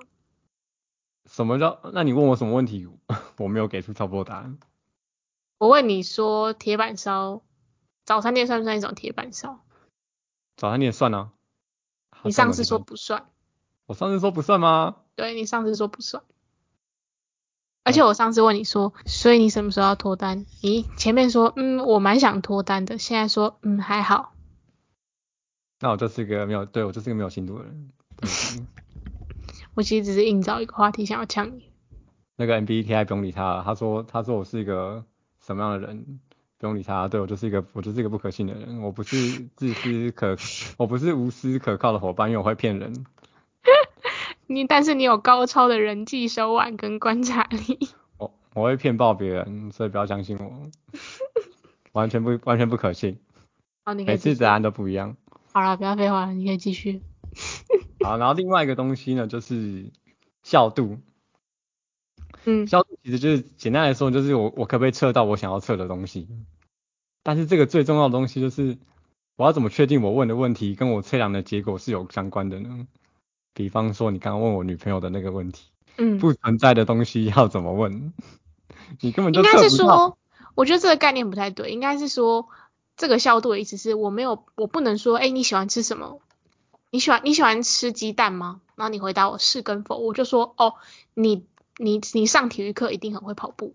[1.27, 1.81] 什么叫？
[1.93, 2.88] 那你问我什么问题，
[3.38, 4.59] 我没有给出差不多答案？
[5.59, 7.43] 我问你说，铁板烧
[8.05, 9.64] 早餐店算不算一种铁板烧？
[10.57, 11.31] 早餐店算啊。
[12.22, 13.26] 你上次说不算。
[13.87, 14.96] 我上次说不算吗？
[15.16, 16.22] 对你上次说不算。
[17.83, 20.46] 而且我上次问你说，所以你什么时候要脱单？
[20.61, 24.35] 你前面说，嗯，我蛮想脱单的，现在说，嗯，还好。
[25.80, 27.90] 那我就是一个没有，对我就是一个没有心度的人。
[29.74, 31.72] 我其实只是硬找一个话题想要呛你。
[32.37, 35.04] 那个 MBTI 不用理他，他说他说我是一个
[35.40, 36.20] 什么样的人，
[36.61, 37.09] 不用理他。
[37.09, 39.16] 对我就是一个我就是一个不可信的人，我不是
[39.57, 40.37] 自私可，
[40.77, 43.07] 我不是无私可靠的伙伴，因为我会骗人。
[44.46, 47.88] 你但是你有高超的人际手腕跟观察力。
[48.18, 50.70] 我我会骗爆别人，所以不要相信我，
[51.92, 53.18] 完全不完全不可信。
[53.85, 55.16] 好，你每次答案都不一样。
[55.53, 57.01] 好了，不要废话了，你可以继续。
[58.05, 59.90] 好，然后另外一个东西呢，就是
[60.42, 60.99] 效度。
[62.45, 66.29] 嗯，效度其实就是简单来说，就是我我可不可以测到我想要测的东西。
[67.23, 68.79] 但是这个最重要的东西就是，
[69.37, 72.87] 我要怎么确定我问的问题跟我测量的结果是有相关的呢？
[73.53, 78.12] 比方说，你刚刚问我女朋友的那个问题，嗯，不存在的东西要怎么问？
[79.01, 80.16] 你根本就应该是说，
[80.55, 82.49] 我觉得这个概念不太对，应该是说
[82.97, 86.21] 这个效度的意思是我没有，我不能说，哎，你喜欢吃什么？
[86.90, 88.61] 你喜欢你喜欢吃鸡蛋吗？
[88.77, 90.75] 然后你回答我是跟否，我就说，哦，
[91.14, 91.45] 你
[91.76, 93.74] 你你上体育课一定很会跑步，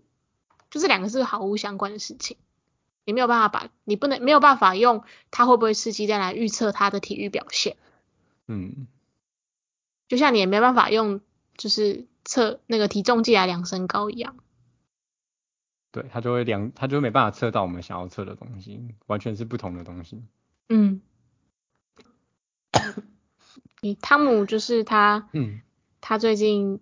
[0.70, 2.36] 就这两个是毫无相关的事情，
[3.04, 7.76] 你没有办法把，你不能没有办法用他会不会吃鸡蛋来预测他的体育表现，
[8.46, 8.86] 嗯。
[10.08, 11.20] 就像你也没办法用
[11.56, 14.36] 就是测那个体重计来量身高一样，
[15.90, 20.22] 对，他就会量，他就没办法测到我们想要测的东西，完全是不同的东西。
[20.68, 21.00] 嗯，
[23.80, 25.60] 你 汤姆就是他，嗯，
[26.00, 26.78] 他最近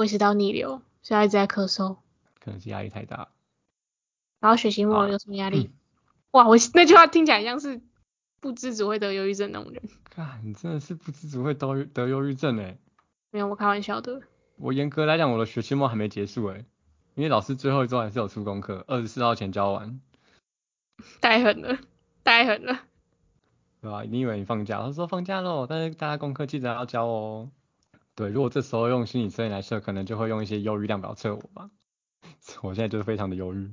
[0.00, 1.96] 胃食道逆流，所以一直在咳嗽，
[2.42, 3.28] 可能是压力太大。
[4.40, 5.70] 然后学期末有什么压力？
[6.32, 7.80] 哇，我那句话听起来像是。
[8.42, 9.82] 不知只会得忧郁症那种人，
[10.16, 12.78] 啊，你真的是不知只会得得忧郁症哎？
[13.30, 14.22] 没有，我开玩笑的。
[14.56, 16.64] 我严格来讲，我的学期末还没结束哎，
[17.16, 20.00] 因为老师最后一周还是有出功课，二十四号前交完。
[21.20, 21.78] 太狠了，
[22.24, 22.80] 太狠了。
[23.82, 24.04] 对吧？
[24.04, 24.80] 你以为你放假？
[24.80, 27.50] 他说放假喽，但是大家功课记得要交哦。
[28.20, 31.70] 对，如果这时候用心理测验来测，可能就会用一些忧郁量表测我吧。
[32.60, 33.70] 我现在就是非常的忧郁。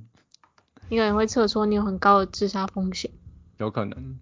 [0.88, 3.10] 你可能会测出你有很高的自杀风险。
[3.58, 4.18] 有可能。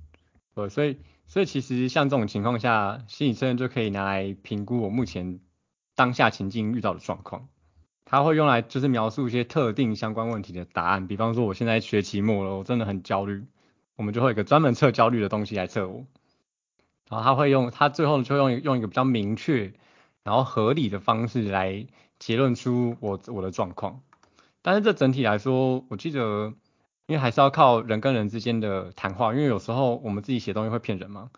[0.53, 5.39] 对，所以所以其实像这种情况下，心理测验就可以拿来评估我目前
[5.95, 7.47] 当下情境遇到的状况。
[8.05, 11.07] 它会用来就是描述一些特定相关问题的答案。
[11.07, 13.45] 比方说我现在学期末了，我真的很焦虑，
[13.95, 16.05] 我们就会有一个专门测焦虑的东西来测我。
[17.09, 19.73] 然后他会用他最后就用用一个比较明确
[20.27, 21.87] 然后合理的方式来
[22.19, 24.03] 结论出我我的状况。
[24.61, 26.53] 但是这整体来说，我记得。
[27.09, 31.31] 因为还是要靠人跟人之间的谈话，因为有时候我们自己写东西会骗人嘛，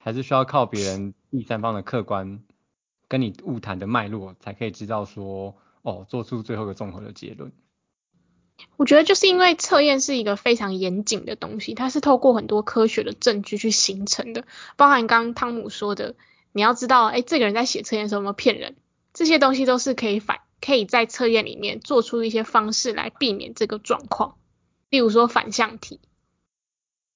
[0.00, 2.40] 还是需要靠别人第三方的客观
[3.06, 7.52] 跟你误谈的脉络，才可以知道说，哦，做出最后一个综合的结论。
[8.78, 14.46] 我觉得就是因为测验是一个非常严谨的东西，它是透过很多科学的证据去形成的，
[14.78, 16.14] 包含刚刚汤姆说的，
[16.52, 18.76] 你要知道，哎，这个人在写测验的时候有没有骗人，
[19.14, 24.36] 这些东西都是可以反，可以在测验里面做出一些方式来避免这个状况。
[24.88, 26.00] 例如说反向题，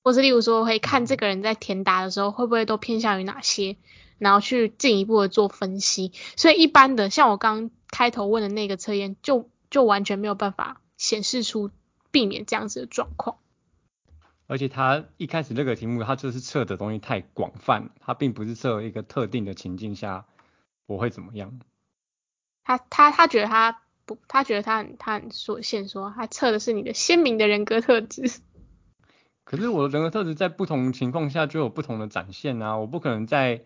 [0.04, 3.76] 或是例如说会看这个人在填答的时候会不会都偏向于哪些，
[4.18, 6.12] 然后去进一步的做分析。
[6.36, 11.70] 所以一般的像我刚开头问的那个测验，就就完全没有办法显示出
[12.12, 13.38] 避免这样子的状况。
[14.46, 20.26] 而且他一开始那个题目，他就是测的东西太广泛，他并不是测一个特定的情境下
[20.86, 21.60] 我会怎么样。
[22.62, 23.80] 他他他觉得他。
[24.06, 28.42] 不，他觉得他很他很所限，说他测的是你的鲜明的人格特质。
[29.44, 33.64] 可是我的人格特质在不同情况下就有不同的展现啊，我不可能在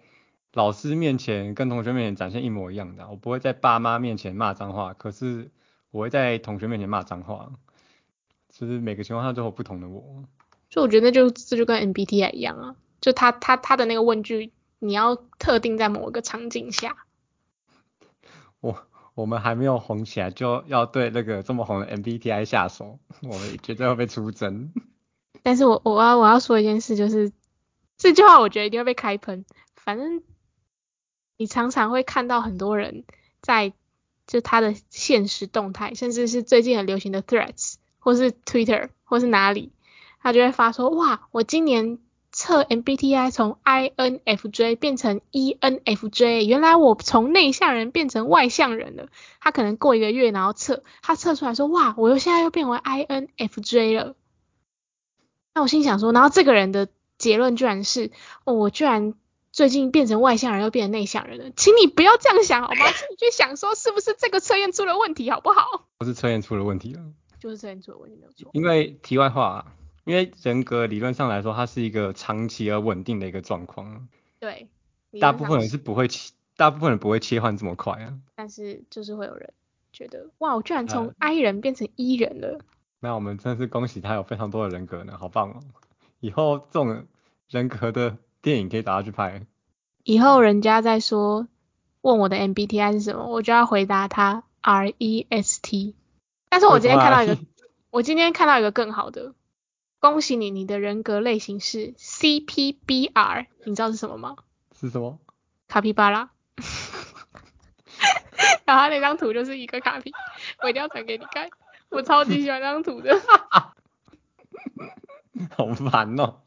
[0.53, 5.51] 老师面前跟同学面前展现一模一样的，我不会在爸妈面前骂脏话，可是
[5.91, 7.51] 我会在同学面前骂脏话，
[8.49, 10.23] 就是每个情况下都有不同的我。
[10.71, 16.97] 所以我觉得那就这就跟 MBTI 一样啊，就他他他的那个问句，你要特定在某一个场景下。
[18.61, 18.85] 我。
[19.15, 24.73] 我们还没有红起来，就要对那个这么红的 MBTI 下手，我们绝对会被出征。
[25.43, 27.33] 但是我我要我要说一件事，就是
[27.97, 29.45] 这句话我觉得一定会被开喷。
[29.75, 30.23] 反正
[31.37, 33.03] 你常常会看到很多人
[33.43, 33.73] 在
[34.29, 39.73] 就他的现实动态，甚至是最近很流行的 Threads 或是 Twitter 或是哪里，
[40.21, 41.99] 他就会发说哇，我今年。
[42.31, 49.09] 测 MBTI 从 INFJ 变成 ENFJ，原来我从内向人变成外向人了。
[49.41, 54.15] 他可能过一个月，然后测，他测出来说，哇，我又现在又变为 INFJ 了。
[55.55, 58.13] 那我心想说，然后这个人的结论居然是，
[58.45, 59.15] 哦，我居然
[59.51, 62.85] 最近变成外向人又变成内向人了，请你不要这样想好吗？
[62.95, 65.89] 请你去想说是不是这个测验出了问题好不好？
[65.97, 67.01] 不是测验出了问题了，
[67.41, 68.51] 就是测验出了问题没有错。
[68.53, 69.73] 因为题外话，
[70.09, 74.09] 因为人格理论上来说，它是一个长期而稳定的一个状况，
[74.41, 74.69] 对，
[75.21, 78.19] 大部分人是是不会切，大部分人不会切换这么快啊。
[78.35, 79.53] 但是就是会有人
[79.93, 82.61] 觉得哇，我居然从呃 I 人变成 E 人了。
[83.01, 85.61] 那我们真的是恭喜他有非常多的人格呢，好棒哦！
[86.21, 87.05] 以后这种
[87.51, 89.43] 人格的电影可以找他去拍。
[90.05, 91.47] 以后人家在说
[92.01, 95.95] 问我的 MBTI 是什么，我就要回答他 R E S T。
[96.49, 97.39] 但是我今天看到一个
[97.91, 99.35] 我今天看到一个更好的，
[100.01, 104.37] 恭喜你，你的人格类型是 C P B R，你知道是什么吗？
[104.79, 105.19] 是什么？
[105.67, 106.31] 卡皮巴拉。
[108.65, 110.13] 然后他那张图就是一个卡皮，
[110.63, 111.49] 我一定要传给你看，
[111.89, 113.19] 我超级喜欢那张图的。
[115.57, 116.43] 好烦哦。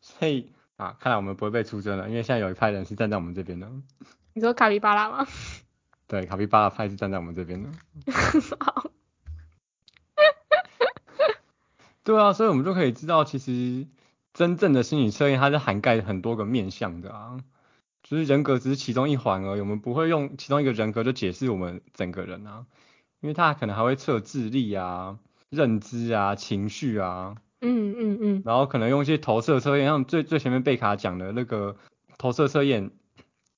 [0.00, 3.68] 所以啊，看来我们不会被出征了，因为现在有一派人是站在我们这边的。
[4.34, 5.26] 你说卡皮巴拉吗？
[6.06, 7.70] 对，卡皮巴拉派是站在我们这边的。
[8.60, 8.87] 好，
[12.08, 13.86] 对啊，所以我们就可以知道，其实
[14.32, 17.38] 真正的心理测验它是涵盖很多个面向的啊。
[18.02, 22.64] 就是人格只是其中一环而已，我们不会用其中一个人格就解释我们整个人啊，
[23.20, 25.18] 因为它可能还会测智力啊、
[25.50, 31.76] 认知啊、情绪啊，嗯嗯嗯，然后可能用一些投射测验，像最最前面贝卡讲的那个
[32.16, 32.90] 投射测验，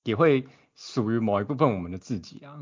[0.03, 2.59] 也会属于某一部分我们的自己啊。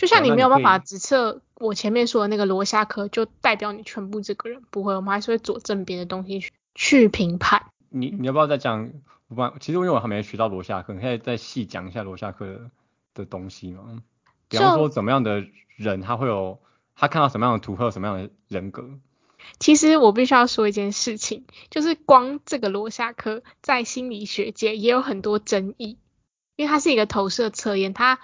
[0.00, 7.66] 就像你没有办法只测我前面说的那个罗夏克，就代表你全部这个人不会，我们还是会佐证别的东西去去评判。
[7.90, 8.90] 你你要不要再讲？
[9.28, 12.70] 我不，其实因为我还没学到罗夏克，你可以再细讲一下罗夏克的
[13.12, 14.02] 的东西吗？
[14.48, 15.44] 比方说怎么样的
[15.76, 16.58] 人他会有，
[16.96, 18.88] 他看到什么样的图会有什么样的人格？
[19.58, 25.98] 其实我必须要说一件事情，就是光这个罗夏克在心理学界也有很多争议，
[26.56, 28.18] 因为它是一个投射测验，它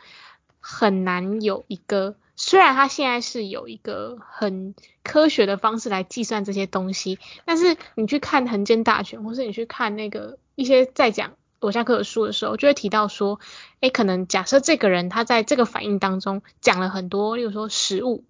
[0.68, 4.74] 很难有一个，虽然它现在是有一个很
[5.04, 13.38] 科学的方式来计算这些东西，但是你去看横间大全，或是你去看那个一些在讲罗夏克的书的时候，就会提到说，
[13.78, 18.24] 诶，可能假设这个人他在这个反应当中讲了很多，例如说食物，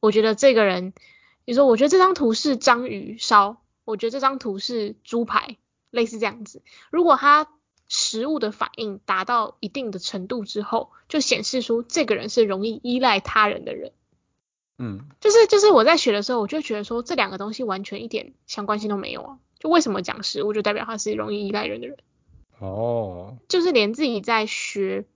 [0.00, 0.92] 我觉得这个人。
[1.48, 5.58] 你说，我觉得这张图是章鱼烧，我觉得这张图是猪排，
[5.92, 6.60] 类似这样子。
[6.90, 7.46] 如果他
[7.88, 13.92] 食物的反应达到一定的程度之后，就显示出这个人是容易依赖他人的人。
[14.78, 19.38] 嗯，就是就是我在学的时候，我就觉得说这两个东西完全一点相关性都没有啊。
[19.58, 21.96] 就为什么讲食物就代表他是容易依赖人的人？
[22.58, 25.06] 哦，就是连自己在学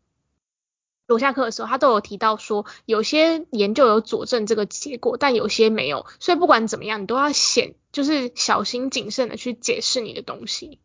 [1.06, 6.06] 罗夏克的时候，他都有提到说，有些研究有佐证这个结果，但有些没有。
[6.20, 10.78] 所以不管怎么样，你都要显就是小心谨慎的去解释你的东西。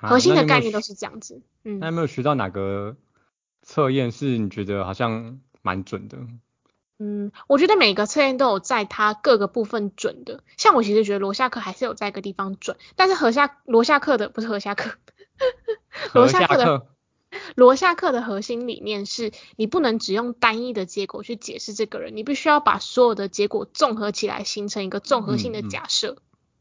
[0.00, 1.42] 啊核心的概念都是这样子。
[1.64, 2.96] 嗯那有没有学到哪个
[3.62, 6.18] 测验是你觉得好像蛮准的？
[6.98, 10.42] 嗯，我觉得每个测验都有在它各个部分准的。
[10.56, 14.92] 像我其实觉得罗夏克还是有在一个地方准，但是何夏罗夏克的不是何夏克，
[16.14, 16.86] 罗夏克的，
[17.54, 26.16] 罗夏克的核心理念是你不能只用单一的结果去解释这个人，你必须要把所有的结果综合起来，形成一个综合性的嗯嗯假设。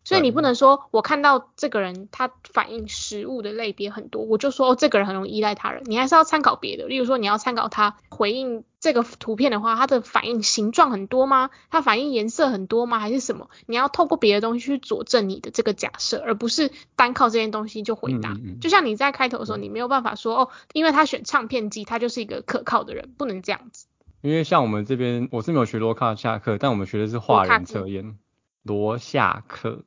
[0.06, 5.84] 所以你不能说我看到这个人他反映食物的类别很多，我就说哦这个人很容易依赖他人。
[5.86, 11.50] 你还是要参考别的，例如说你要参考他回应这个图片的话，他的反应形状很多吗？
[11.72, 13.00] 他反应颜色很多吗？
[13.00, 13.50] 还是什么？
[13.66, 18.30] 你要透过别的东西去佐证你的这个假设，而不是单靠这件东西就回答。
[18.30, 23.88] 嗯嗯嗯就像你在开头的时候，你没有办法说哦，因为他选唱片机，他就是一个可靠的人，不能这样子。
[24.22, 28.18] 因为像我们这边我是没有学罗卡下课，但我们学的是画人测验，
[28.62, 29.84] 罗夏克。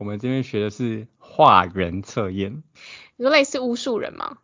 [0.00, 2.62] 我们这边学的是画人测验，
[3.16, 4.38] 你说类似巫术人吗？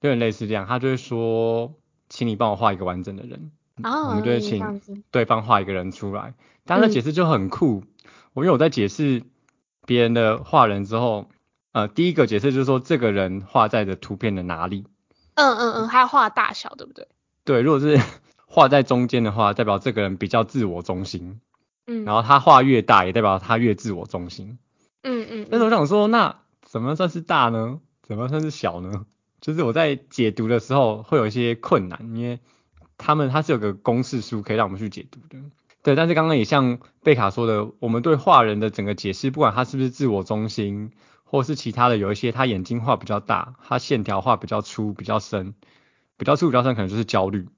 [0.00, 1.74] 有点类似这样，他就会说，
[2.08, 3.50] 请你帮我画一个完整的人，
[3.82, 4.38] 哦，我们就会。
[4.38, 6.34] 请对方画一个人出来。
[6.64, 7.82] 当然，嗯解释就很酷。
[8.32, 9.24] 我因为我在解释
[9.84, 11.28] 别人的画人之后，
[11.72, 14.86] 呃，第一个解释就是说这个人画在的图片的哪里。
[15.34, 17.08] 嗯嗯嗯，还有画大小，对不对？
[17.42, 18.00] 对，如果是
[18.46, 21.40] 画在中间的话，代表这个人比较自我中心。
[21.88, 24.58] 嗯，然后他画越大，也代表他越自我中心。
[25.02, 27.80] 嗯嗯但是我想说，那怎么算是大呢？
[28.02, 29.06] 怎么算是小呢？
[29.40, 32.38] 就是我在解读的时候会有一些困难，因为
[32.96, 35.38] 他们它是有个公式书可以让我们去解读的。
[35.82, 40.92] 对，但是刚刚也像贝卡说的，我们对画人的整个解释，不管他是不是自我中心，
[41.24, 45.54] 或是其他的，有一些他眼睛画比较大，他线条画比较粗、比较深，
[46.16, 47.48] 比较粗、比较深，可能就是焦虑。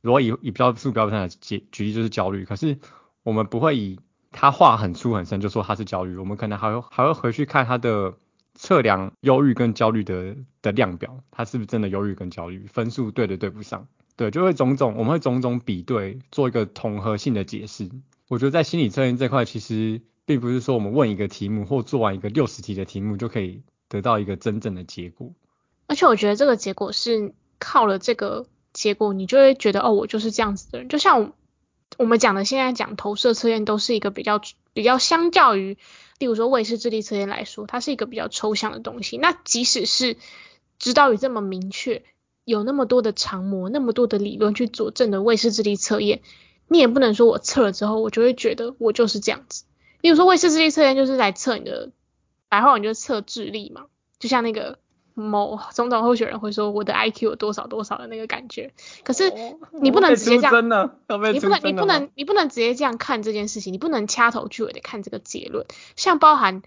[0.00, 2.46] 如果以以比较粗、比较深来举举例，就是焦虑。
[2.46, 2.78] 可是
[3.22, 3.98] 我们不会以
[4.36, 8.14] 他话很粗很深就说他是焦虑，我们可能还会还会回去看他的
[8.54, 17.88] 测量忧郁跟焦虑的的量表，他是不是真的忧郁跟焦虑，分数对的对不上，对，就会种种，我们会种种比对，做一个统合性的解释。
[18.28, 25.32] 我觉得在心理测验这块，其实并不是说我们问一个题目或做完一个六十题的题目就可以得到一个真正的结果。
[25.86, 30.88] 而且我觉得这个结果是靠了这个结果，你就会觉得哦，我就是这样子的人。
[30.88, 31.34] 就像
[31.98, 34.40] 我们讲的，现在讲投射测验都是一个比较
[34.72, 35.78] 比较相较于，
[36.18, 39.16] 例如说卫士智力测验来说，它是一个比较抽象的东西。
[39.18, 40.16] 那即使是
[40.78, 42.02] 指导语这么明确，
[42.44, 46.22] 有那么多的常模，那么多的理论去佐证的卫士智力测验，
[46.68, 49.64] 你也不能说我测了之后，我就会觉得我就是这样子。
[50.00, 51.92] 例如说卫士智力测验就是来测你的
[52.48, 53.86] 白话文，就是测智力嘛，
[54.18, 54.78] 就像那个。
[55.14, 58.72] 某总统候选人会说我的 IQ 有多少多少的那个感觉，
[59.04, 59.32] 可是
[59.80, 60.52] 你不能直接这样，
[61.32, 65.66] 你不能你不能你不能直接这样看这件事情，你不能掐头去尾的看这个结论。
[65.94, 66.62] 像包含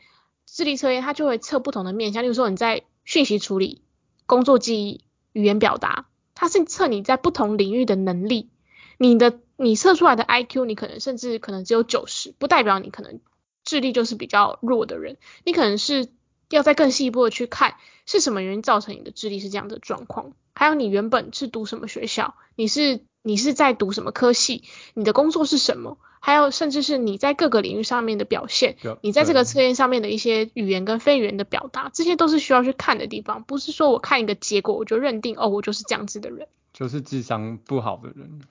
[0.45, 3.81] 智力测验，它就会测不同的面向，例如说你在讯息处理、
[4.25, 8.49] 工作记忆、语言表达，它是测你在不同领域的能力。
[8.97, 13.19] 你的你测出来的 IQ，你可能甚至可能只有九十，不代表你可能
[13.65, 16.07] 智力就是比较弱的人，你可能是。
[16.49, 17.75] 要再更细一步的去看
[18.05, 38.41] 是什么原因造成你的智力是这样的状况，还有你原本是读什么学校，你是你是在读什么科系，你的工作是什么，还有甚至是你在各个领域上面的表现，你在这个测验上面的一些语言跟非语言的表达，这些都是需要去看的地方，不是说我看一个结果我就认定哦我就是这样子的人，就是智商不好的人。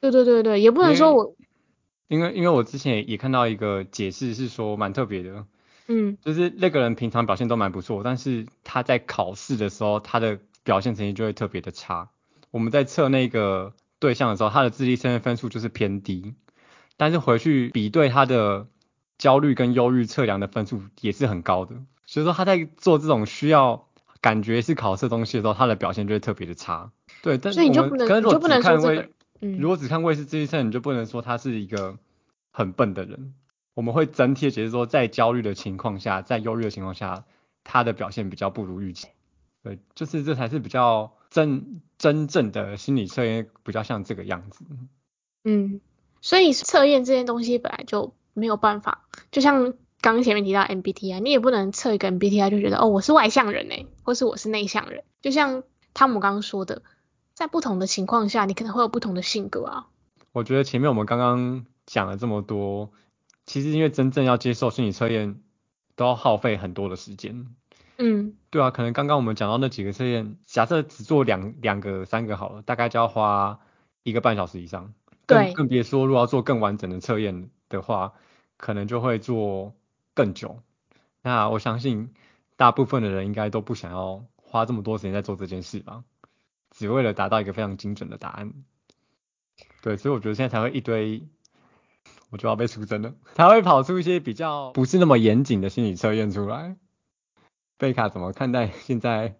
[0.00, 1.36] 对对对对，也不能说我，
[2.08, 5.44] 因为因为我之前也看到一个解释是说蛮特别的。
[5.88, 12.08] 嗯，就是那个人平常表现都蛮不错，但是他在考试的时候，他的表现成绩就会特别的差。
[12.50, 16.34] 我们在测那个对象的时候，他的智力测验分数就是偏低，
[16.96, 18.66] 但是回去比对他的
[19.18, 21.76] 焦虑跟忧郁测量的分数也是很高的。
[22.06, 23.88] 所以说他在做这种需要
[24.20, 26.92] 感觉是考试东西的时候，他的表现就会特别的差。
[27.22, 29.08] 对，但是我们可是如果只看位，
[29.40, 31.96] 如果只看卫士智力测，你就不能说他是一个
[32.50, 33.34] 很笨的人。
[33.74, 37.24] 我们会整体的解释说，在焦虑的情况下，在忧郁的情况下，
[37.64, 39.08] 他的表现比较不如预期。
[39.62, 44.64] 对，就是这才是比较真真正的心理测验，比较像这个样子。
[45.44, 45.80] 嗯，
[46.20, 55.04] 所以测验这件东西本来就没有办法，就像刚前面提到 MBTI，你也不能测一个 MBTI 就觉得哦我是外向人诶，或是我是内向人。
[55.20, 55.62] 就像
[55.94, 56.82] 汤姆刚刚说的，
[57.32, 59.86] 在不同的情况下，你可能会有不同的性格啊。
[60.32, 62.90] 我觉得前面我们刚刚讲了这么多。
[63.44, 65.40] 其实因为真正要接受心理测验，
[65.96, 67.46] 都要耗费很多的时间。
[67.98, 73.60] 嗯，对啊，可能刚刚我们讲到那几个测验，假设只做两两个、三个好了，大概就要花
[74.02, 74.94] 一个半小时以上。
[75.26, 75.52] 对。
[75.52, 78.14] 更别说如果要做更完整的测验的话，
[78.56, 79.74] 可能就会做
[80.14, 80.62] 更久。
[81.22, 82.14] 那我相信
[82.56, 86.04] 大部分的人应该都不想要花这么多时间在做这件事吧，
[86.70, 88.52] 只为了达到一个非常精准的答案。
[89.82, 91.28] 对，所以我觉得现在才会一堆。
[92.32, 96.76] 我就要被出征了， 他会跑出一些比较不是那么严谨的心理测验出来。
[97.76, 99.36] 贝卡怎么看待 现在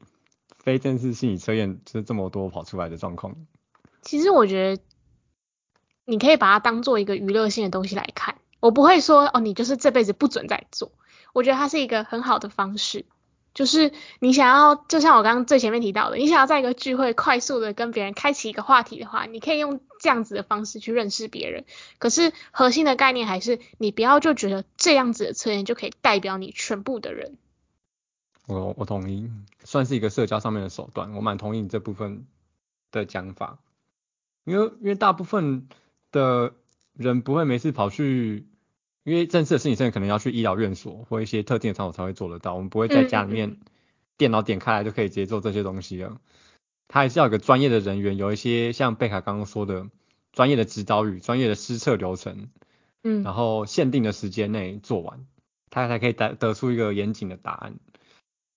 [0.59, 3.35] 非正式心理测验就是这么多跑出来的状况？
[4.03, 4.83] 其实我觉得
[6.05, 10.93] 你可以把它当做一个娱乐性的东西来看，我不会说哦，你就是这辈子不准再做。
[11.33, 13.07] 我觉得它是一个很好的方式。
[13.55, 21.65] 就是你想要，就像我刚刚最前面提到的，你想要在一个聚会快速的跟别人开启一个话题的话，你可以用这样子的方式去认识别人。
[21.99, 27.37] 可是核心的概念还是，你不要就觉得这样子的测验就可以代表你全部的人。
[28.47, 29.31] 我我同意，
[29.65, 32.27] 算是一个社交上面的手段，我蛮同意你这部分
[32.91, 33.59] 的讲法。
[34.45, 35.69] 因为因为大部分
[36.11, 36.55] 的
[36.95, 38.47] 人不会没事跑去。
[39.05, 43.59] 因为正式的心理测验可能要去医疗院所或一些特定的场所才会做得到，我们不会在家里面
[44.17, 46.21] 电脑点开来就可以直接做这些东西了。
[46.89, 49.89] 它还是要有个专业的人员，有一些像贝卡刚刚说的
[50.33, 52.49] 专业的指导语、专业的施测流程，
[53.03, 55.27] 嗯，然后限定的时间内做完，
[55.71, 57.75] 他才可以得得出一个严谨的答案。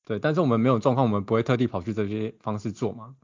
[0.05, 3.15] 对，但是我们没有状况，我们不会特地跑去这些方式做嘛，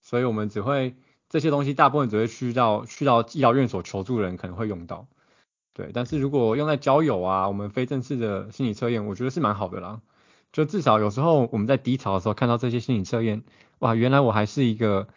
[0.00, 0.94] 所以我们只会
[1.28, 5.06] 这些东西大部分只会去到去到医疗院所求助的人可能会用到。
[5.74, 10.02] 对，但是如果用在交友啊，我们非正式的心理测验，我觉得是蛮好的啦。
[10.52, 13.42] 就至少有时候我们在低潮的时候看到这些心理测验，
[13.78, 15.08] 哇，原来我还是一个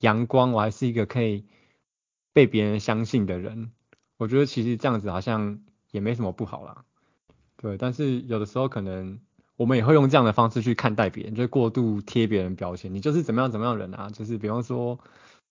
[0.00, 1.44] 阳光，我还是一个可以
[2.32, 3.70] 被别人相信的人。
[4.18, 5.60] 我觉得其实这样子好像
[5.92, 6.84] 也没什么不好啦。
[7.56, 9.20] 对，但是有的时候可能
[9.56, 14.98] 我们也会用这样的方式去看待别人，就过度贴别人标签，你就是怎么样怎么样人啊，就是比方说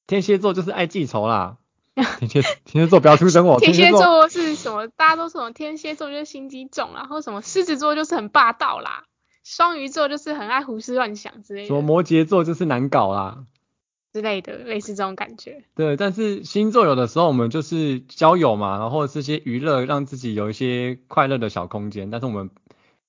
[0.06, 1.60] 天蝎座就是爱记仇啦。
[2.20, 3.58] 天蝎天蝎座不要出声哦。
[3.60, 4.88] 天蝎座是什么？
[4.88, 9.06] 大家都说天蝎座就是心机重，然后什么狮子座就是很霸道啦。
[9.44, 13.46] 双鱼座就是很爱胡思乱想之类说的摩羯座就是难搞啦。
[14.14, 15.64] 之类的，类似这种感觉。
[15.76, 22.52] 对，但是星座有的时候我们就是交友嘛，然后这些娱乐让自己有一些快乐的小空间，但是我们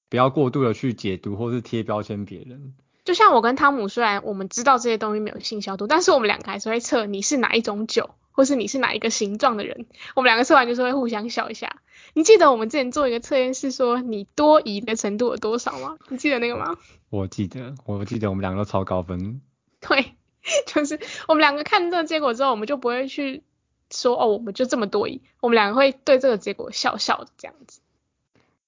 [0.09, 2.75] 不要过度的去解读或是贴标签别人。
[3.05, 9.87] 就像我跟汤姆，虽然我们知道这些东西没有性消毒，但是我们两个还是会测你是哪一种酒，或是你是哪一个形状的人。
[10.15, 11.81] 我们两个测完就是会互相笑一下。
[12.13, 15.97] 你记得我们之前做一个测验是说你多疑的程度有多少吗？
[16.11, 16.77] 你记得那个吗？
[17.09, 19.41] 我记得，我记得我们两个都超高分。
[19.81, 20.15] 对，
[20.67, 23.43] 就是我们两个看这个结果之后，我们就不会去
[23.91, 27.81] 说哦，我们就这么多疑，我们两个会对这个结果笑笑的这样子。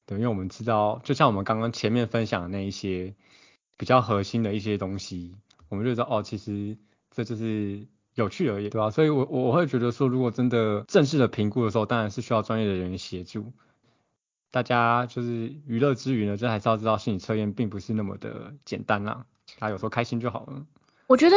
[0.06, 3.14] 对，因为我们知道，就像我们刚刚前面分享的那一些
[3.76, 5.34] 比较核心的一些东西，
[5.68, 6.76] 我们就知道哦，其实
[7.10, 7.86] 这就是
[8.16, 13.52] 有趣而已，对吧、所以我我我会觉得说，如果真的正式的评估的时候，当然是需要专业的人员协助。
[14.50, 19.26] 大家就是娱乐之余呢，就还是要知道心理测验并不是那么的简单啦，
[19.58, 20.64] 大家有时候开心就好了。
[21.06, 21.36] 我觉得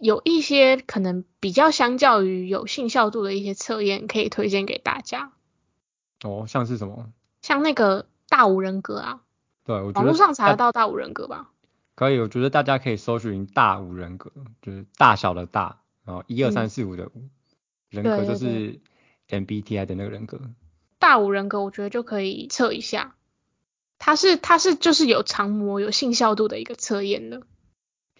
[0.00, 5.32] 有一些可能比较相较于有信效度的一些测验，可以推荐给大家，
[6.22, 7.10] 哦，像是什么？
[7.42, 9.20] 像那个大五人格啊，
[9.64, 11.50] 对，我觉得网络上查大得到大五人格吧？
[11.96, 14.30] 可以，我觉得大家可以搜寻大五人格，
[14.62, 17.28] 就是大小的大，然后一二嗯三四五的五，
[17.90, 18.80] 人格就是
[19.28, 20.40] MBTI 的那个人格。
[20.98, 23.14] 大五人格我觉得就可以测一下，
[23.98, 27.40] 它是它是就是有长模有信效度的一个测验的，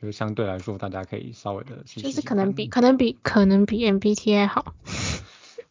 [0.01, 4.75] 就是相对来说，大家可以稍微的去试试就是可能比可能比可能比 MBTI 好。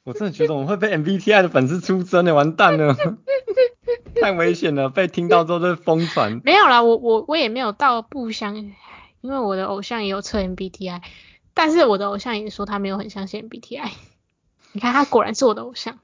[0.03, 2.95] 我真的觉得我们会被 MBTI 的粉丝出征的，完蛋了，
[4.20, 6.41] 太危险了，被听到之后就疯传。
[6.43, 8.55] 没有啦，我我我也没有到不相，
[9.22, 11.01] 因为我的偶像也有测 MBTI，
[11.54, 13.89] 但是我的偶像也说他没有很相信 MBTI。
[14.72, 16.00] 你看他果然是我的偶像，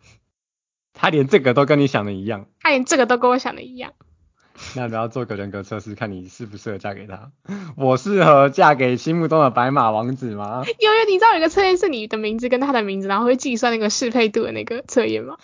[0.93, 3.93] 他连这个都跟你想的一样，他连这个都跟我想的一样。
[4.73, 7.31] 那不要做个人格测试，看你适不适合嫁给他。
[7.75, 10.63] 我适合嫁给心目中的白马王子吗？
[10.65, 15.37] 有有，你知道有一个测验是你的名字跟他的名字，然后会计算那个适配度的那个测验吗？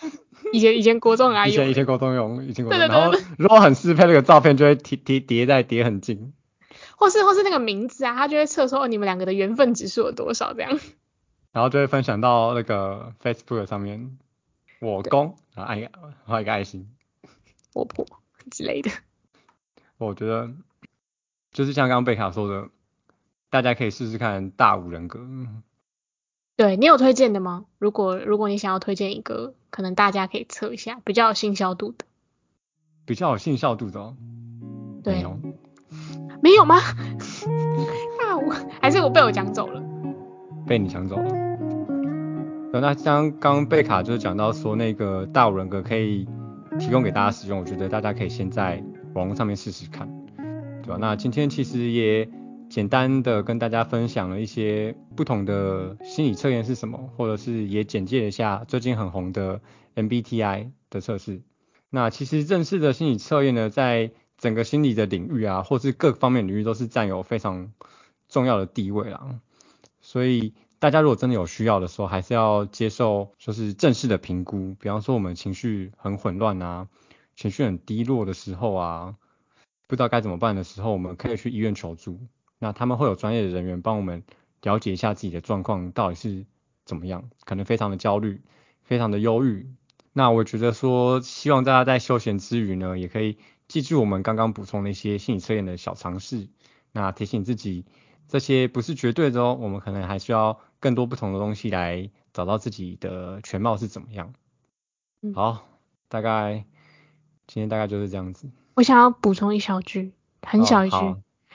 [0.53, 6.31] 以前以前国中很爱用以前以前国中用，以前国中，对对然后如果很适配，那个照片就会叠叠叠在叠很近。
[7.01, 10.79] 或是或是那个名字啊，他就会测说哦你们两个的缘分指数有多少这样。
[11.51, 14.19] 然后就会分享到那个 Facebook 上面，
[14.79, 15.89] 我公，然后按一个
[16.25, 16.87] 画一个爱心。
[17.73, 18.05] 我婆
[18.51, 18.91] 之类的。
[19.97, 20.51] 我觉得
[21.51, 22.69] 就是像刚刚贝卡说的，
[23.49, 25.19] 大家可以试试看大五人格。
[26.55, 27.65] 对你有推荐的吗？
[27.79, 32.05] 如果如果你想要推荐一个，可能大家可以测一下，比较有信效度的。
[33.05, 34.15] 比较有信效度的、哦。
[35.03, 35.39] 对没有
[36.41, 36.77] 没有吗？
[38.19, 38.49] 大五
[38.81, 39.81] 还是我被我讲走了？
[40.67, 41.41] 被你抢走了。
[42.73, 46.27] 那像刚刚贝卡就是讲到说那个大五人格可以
[46.79, 48.81] 提供给大家使用，我觉得大家可以先在
[49.13, 50.07] 网络上面试试看，
[50.81, 50.97] 对吧？
[50.99, 52.29] 那今天其实也
[52.69, 59.59] 简单的跟大家分享了一些不同的心理测验是什么，或者是也简介一下最近很红的
[59.95, 61.41] MBTI 的测试。
[61.89, 64.11] 那其实正式的心理测验呢，在
[64.41, 67.71] 整个心理的领域啊，或是各方面领域都是占有非常
[68.27, 69.39] 重要的地位啦。
[70.01, 74.75] 所以大家如果真的有需要的时候，还是要接受就是正式的评估。
[74.79, 76.87] 比方说我们情绪很混乱啊，
[77.35, 79.15] 情绪很低落的时候啊，
[79.87, 82.19] 不知道该怎么办的时候，我们可以去医院求助。
[82.57, 84.23] 那他们会有专业的人员帮我们
[84.63, 86.47] 了解一下自己的状况到底是
[86.83, 88.41] 怎么样，可能非常的焦虑，
[88.81, 89.69] 非常的忧郁。
[90.13, 93.37] 那我觉得说，希望大家在休闲之余呢，也可以
[93.71, 96.49] 记住我们刚刚补充的一些心理测验的小常识，
[96.91, 97.85] 那提醒自己，
[98.27, 104.33] 这些不是绝对的哦，我们可能还需要更多不同的东西来找到自己的全貌是怎么样。
[105.21, 105.63] 嗯好，
[106.09, 106.65] 大概
[107.47, 108.51] 今天大概就是这样子。
[108.73, 110.11] 我想要补充一小句，
[110.41, 110.97] 很小一句。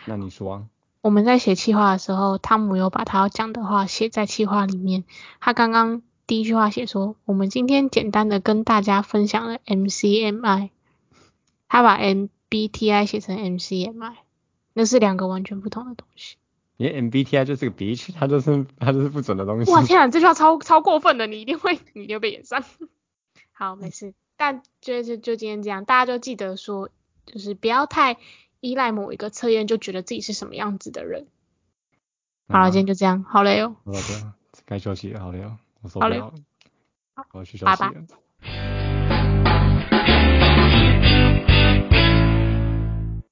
[0.06, 0.66] 那你说啊。
[1.02, 5.04] 我们在写企划的时候，汤姆有把他要讲的话写在企划里面。
[5.38, 10.70] 他刚刚第一句话写说，我们今天简单的跟大家分享了 MCMI，
[11.76, 14.14] 他把 MBTI 写成 MCMI，
[14.72, 16.38] 那是两个完全不同的东西。
[16.78, 19.70] 因为 MBTI 就是个 bitch，它就是它就是不准的东西。
[19.70, 22.64] 哇天啊，这句话超超过分的，你一定会你一定会被演上。
[23.52, 26.88] 好，没事，但就就就今天这样，大家就记得说，
[27.26, 28.16] 就是不要太
[28.60, 31.26] 依赖某一个测验，就觉得自己是什么样子的人。
[32.48, 33.76] 好了，嗯今天就这样，好累哦。
[33.84, 36.34] 好了，对该休息，好累哦，我受不了了，
[37.32, 38.06] 我要去休拜拜息了。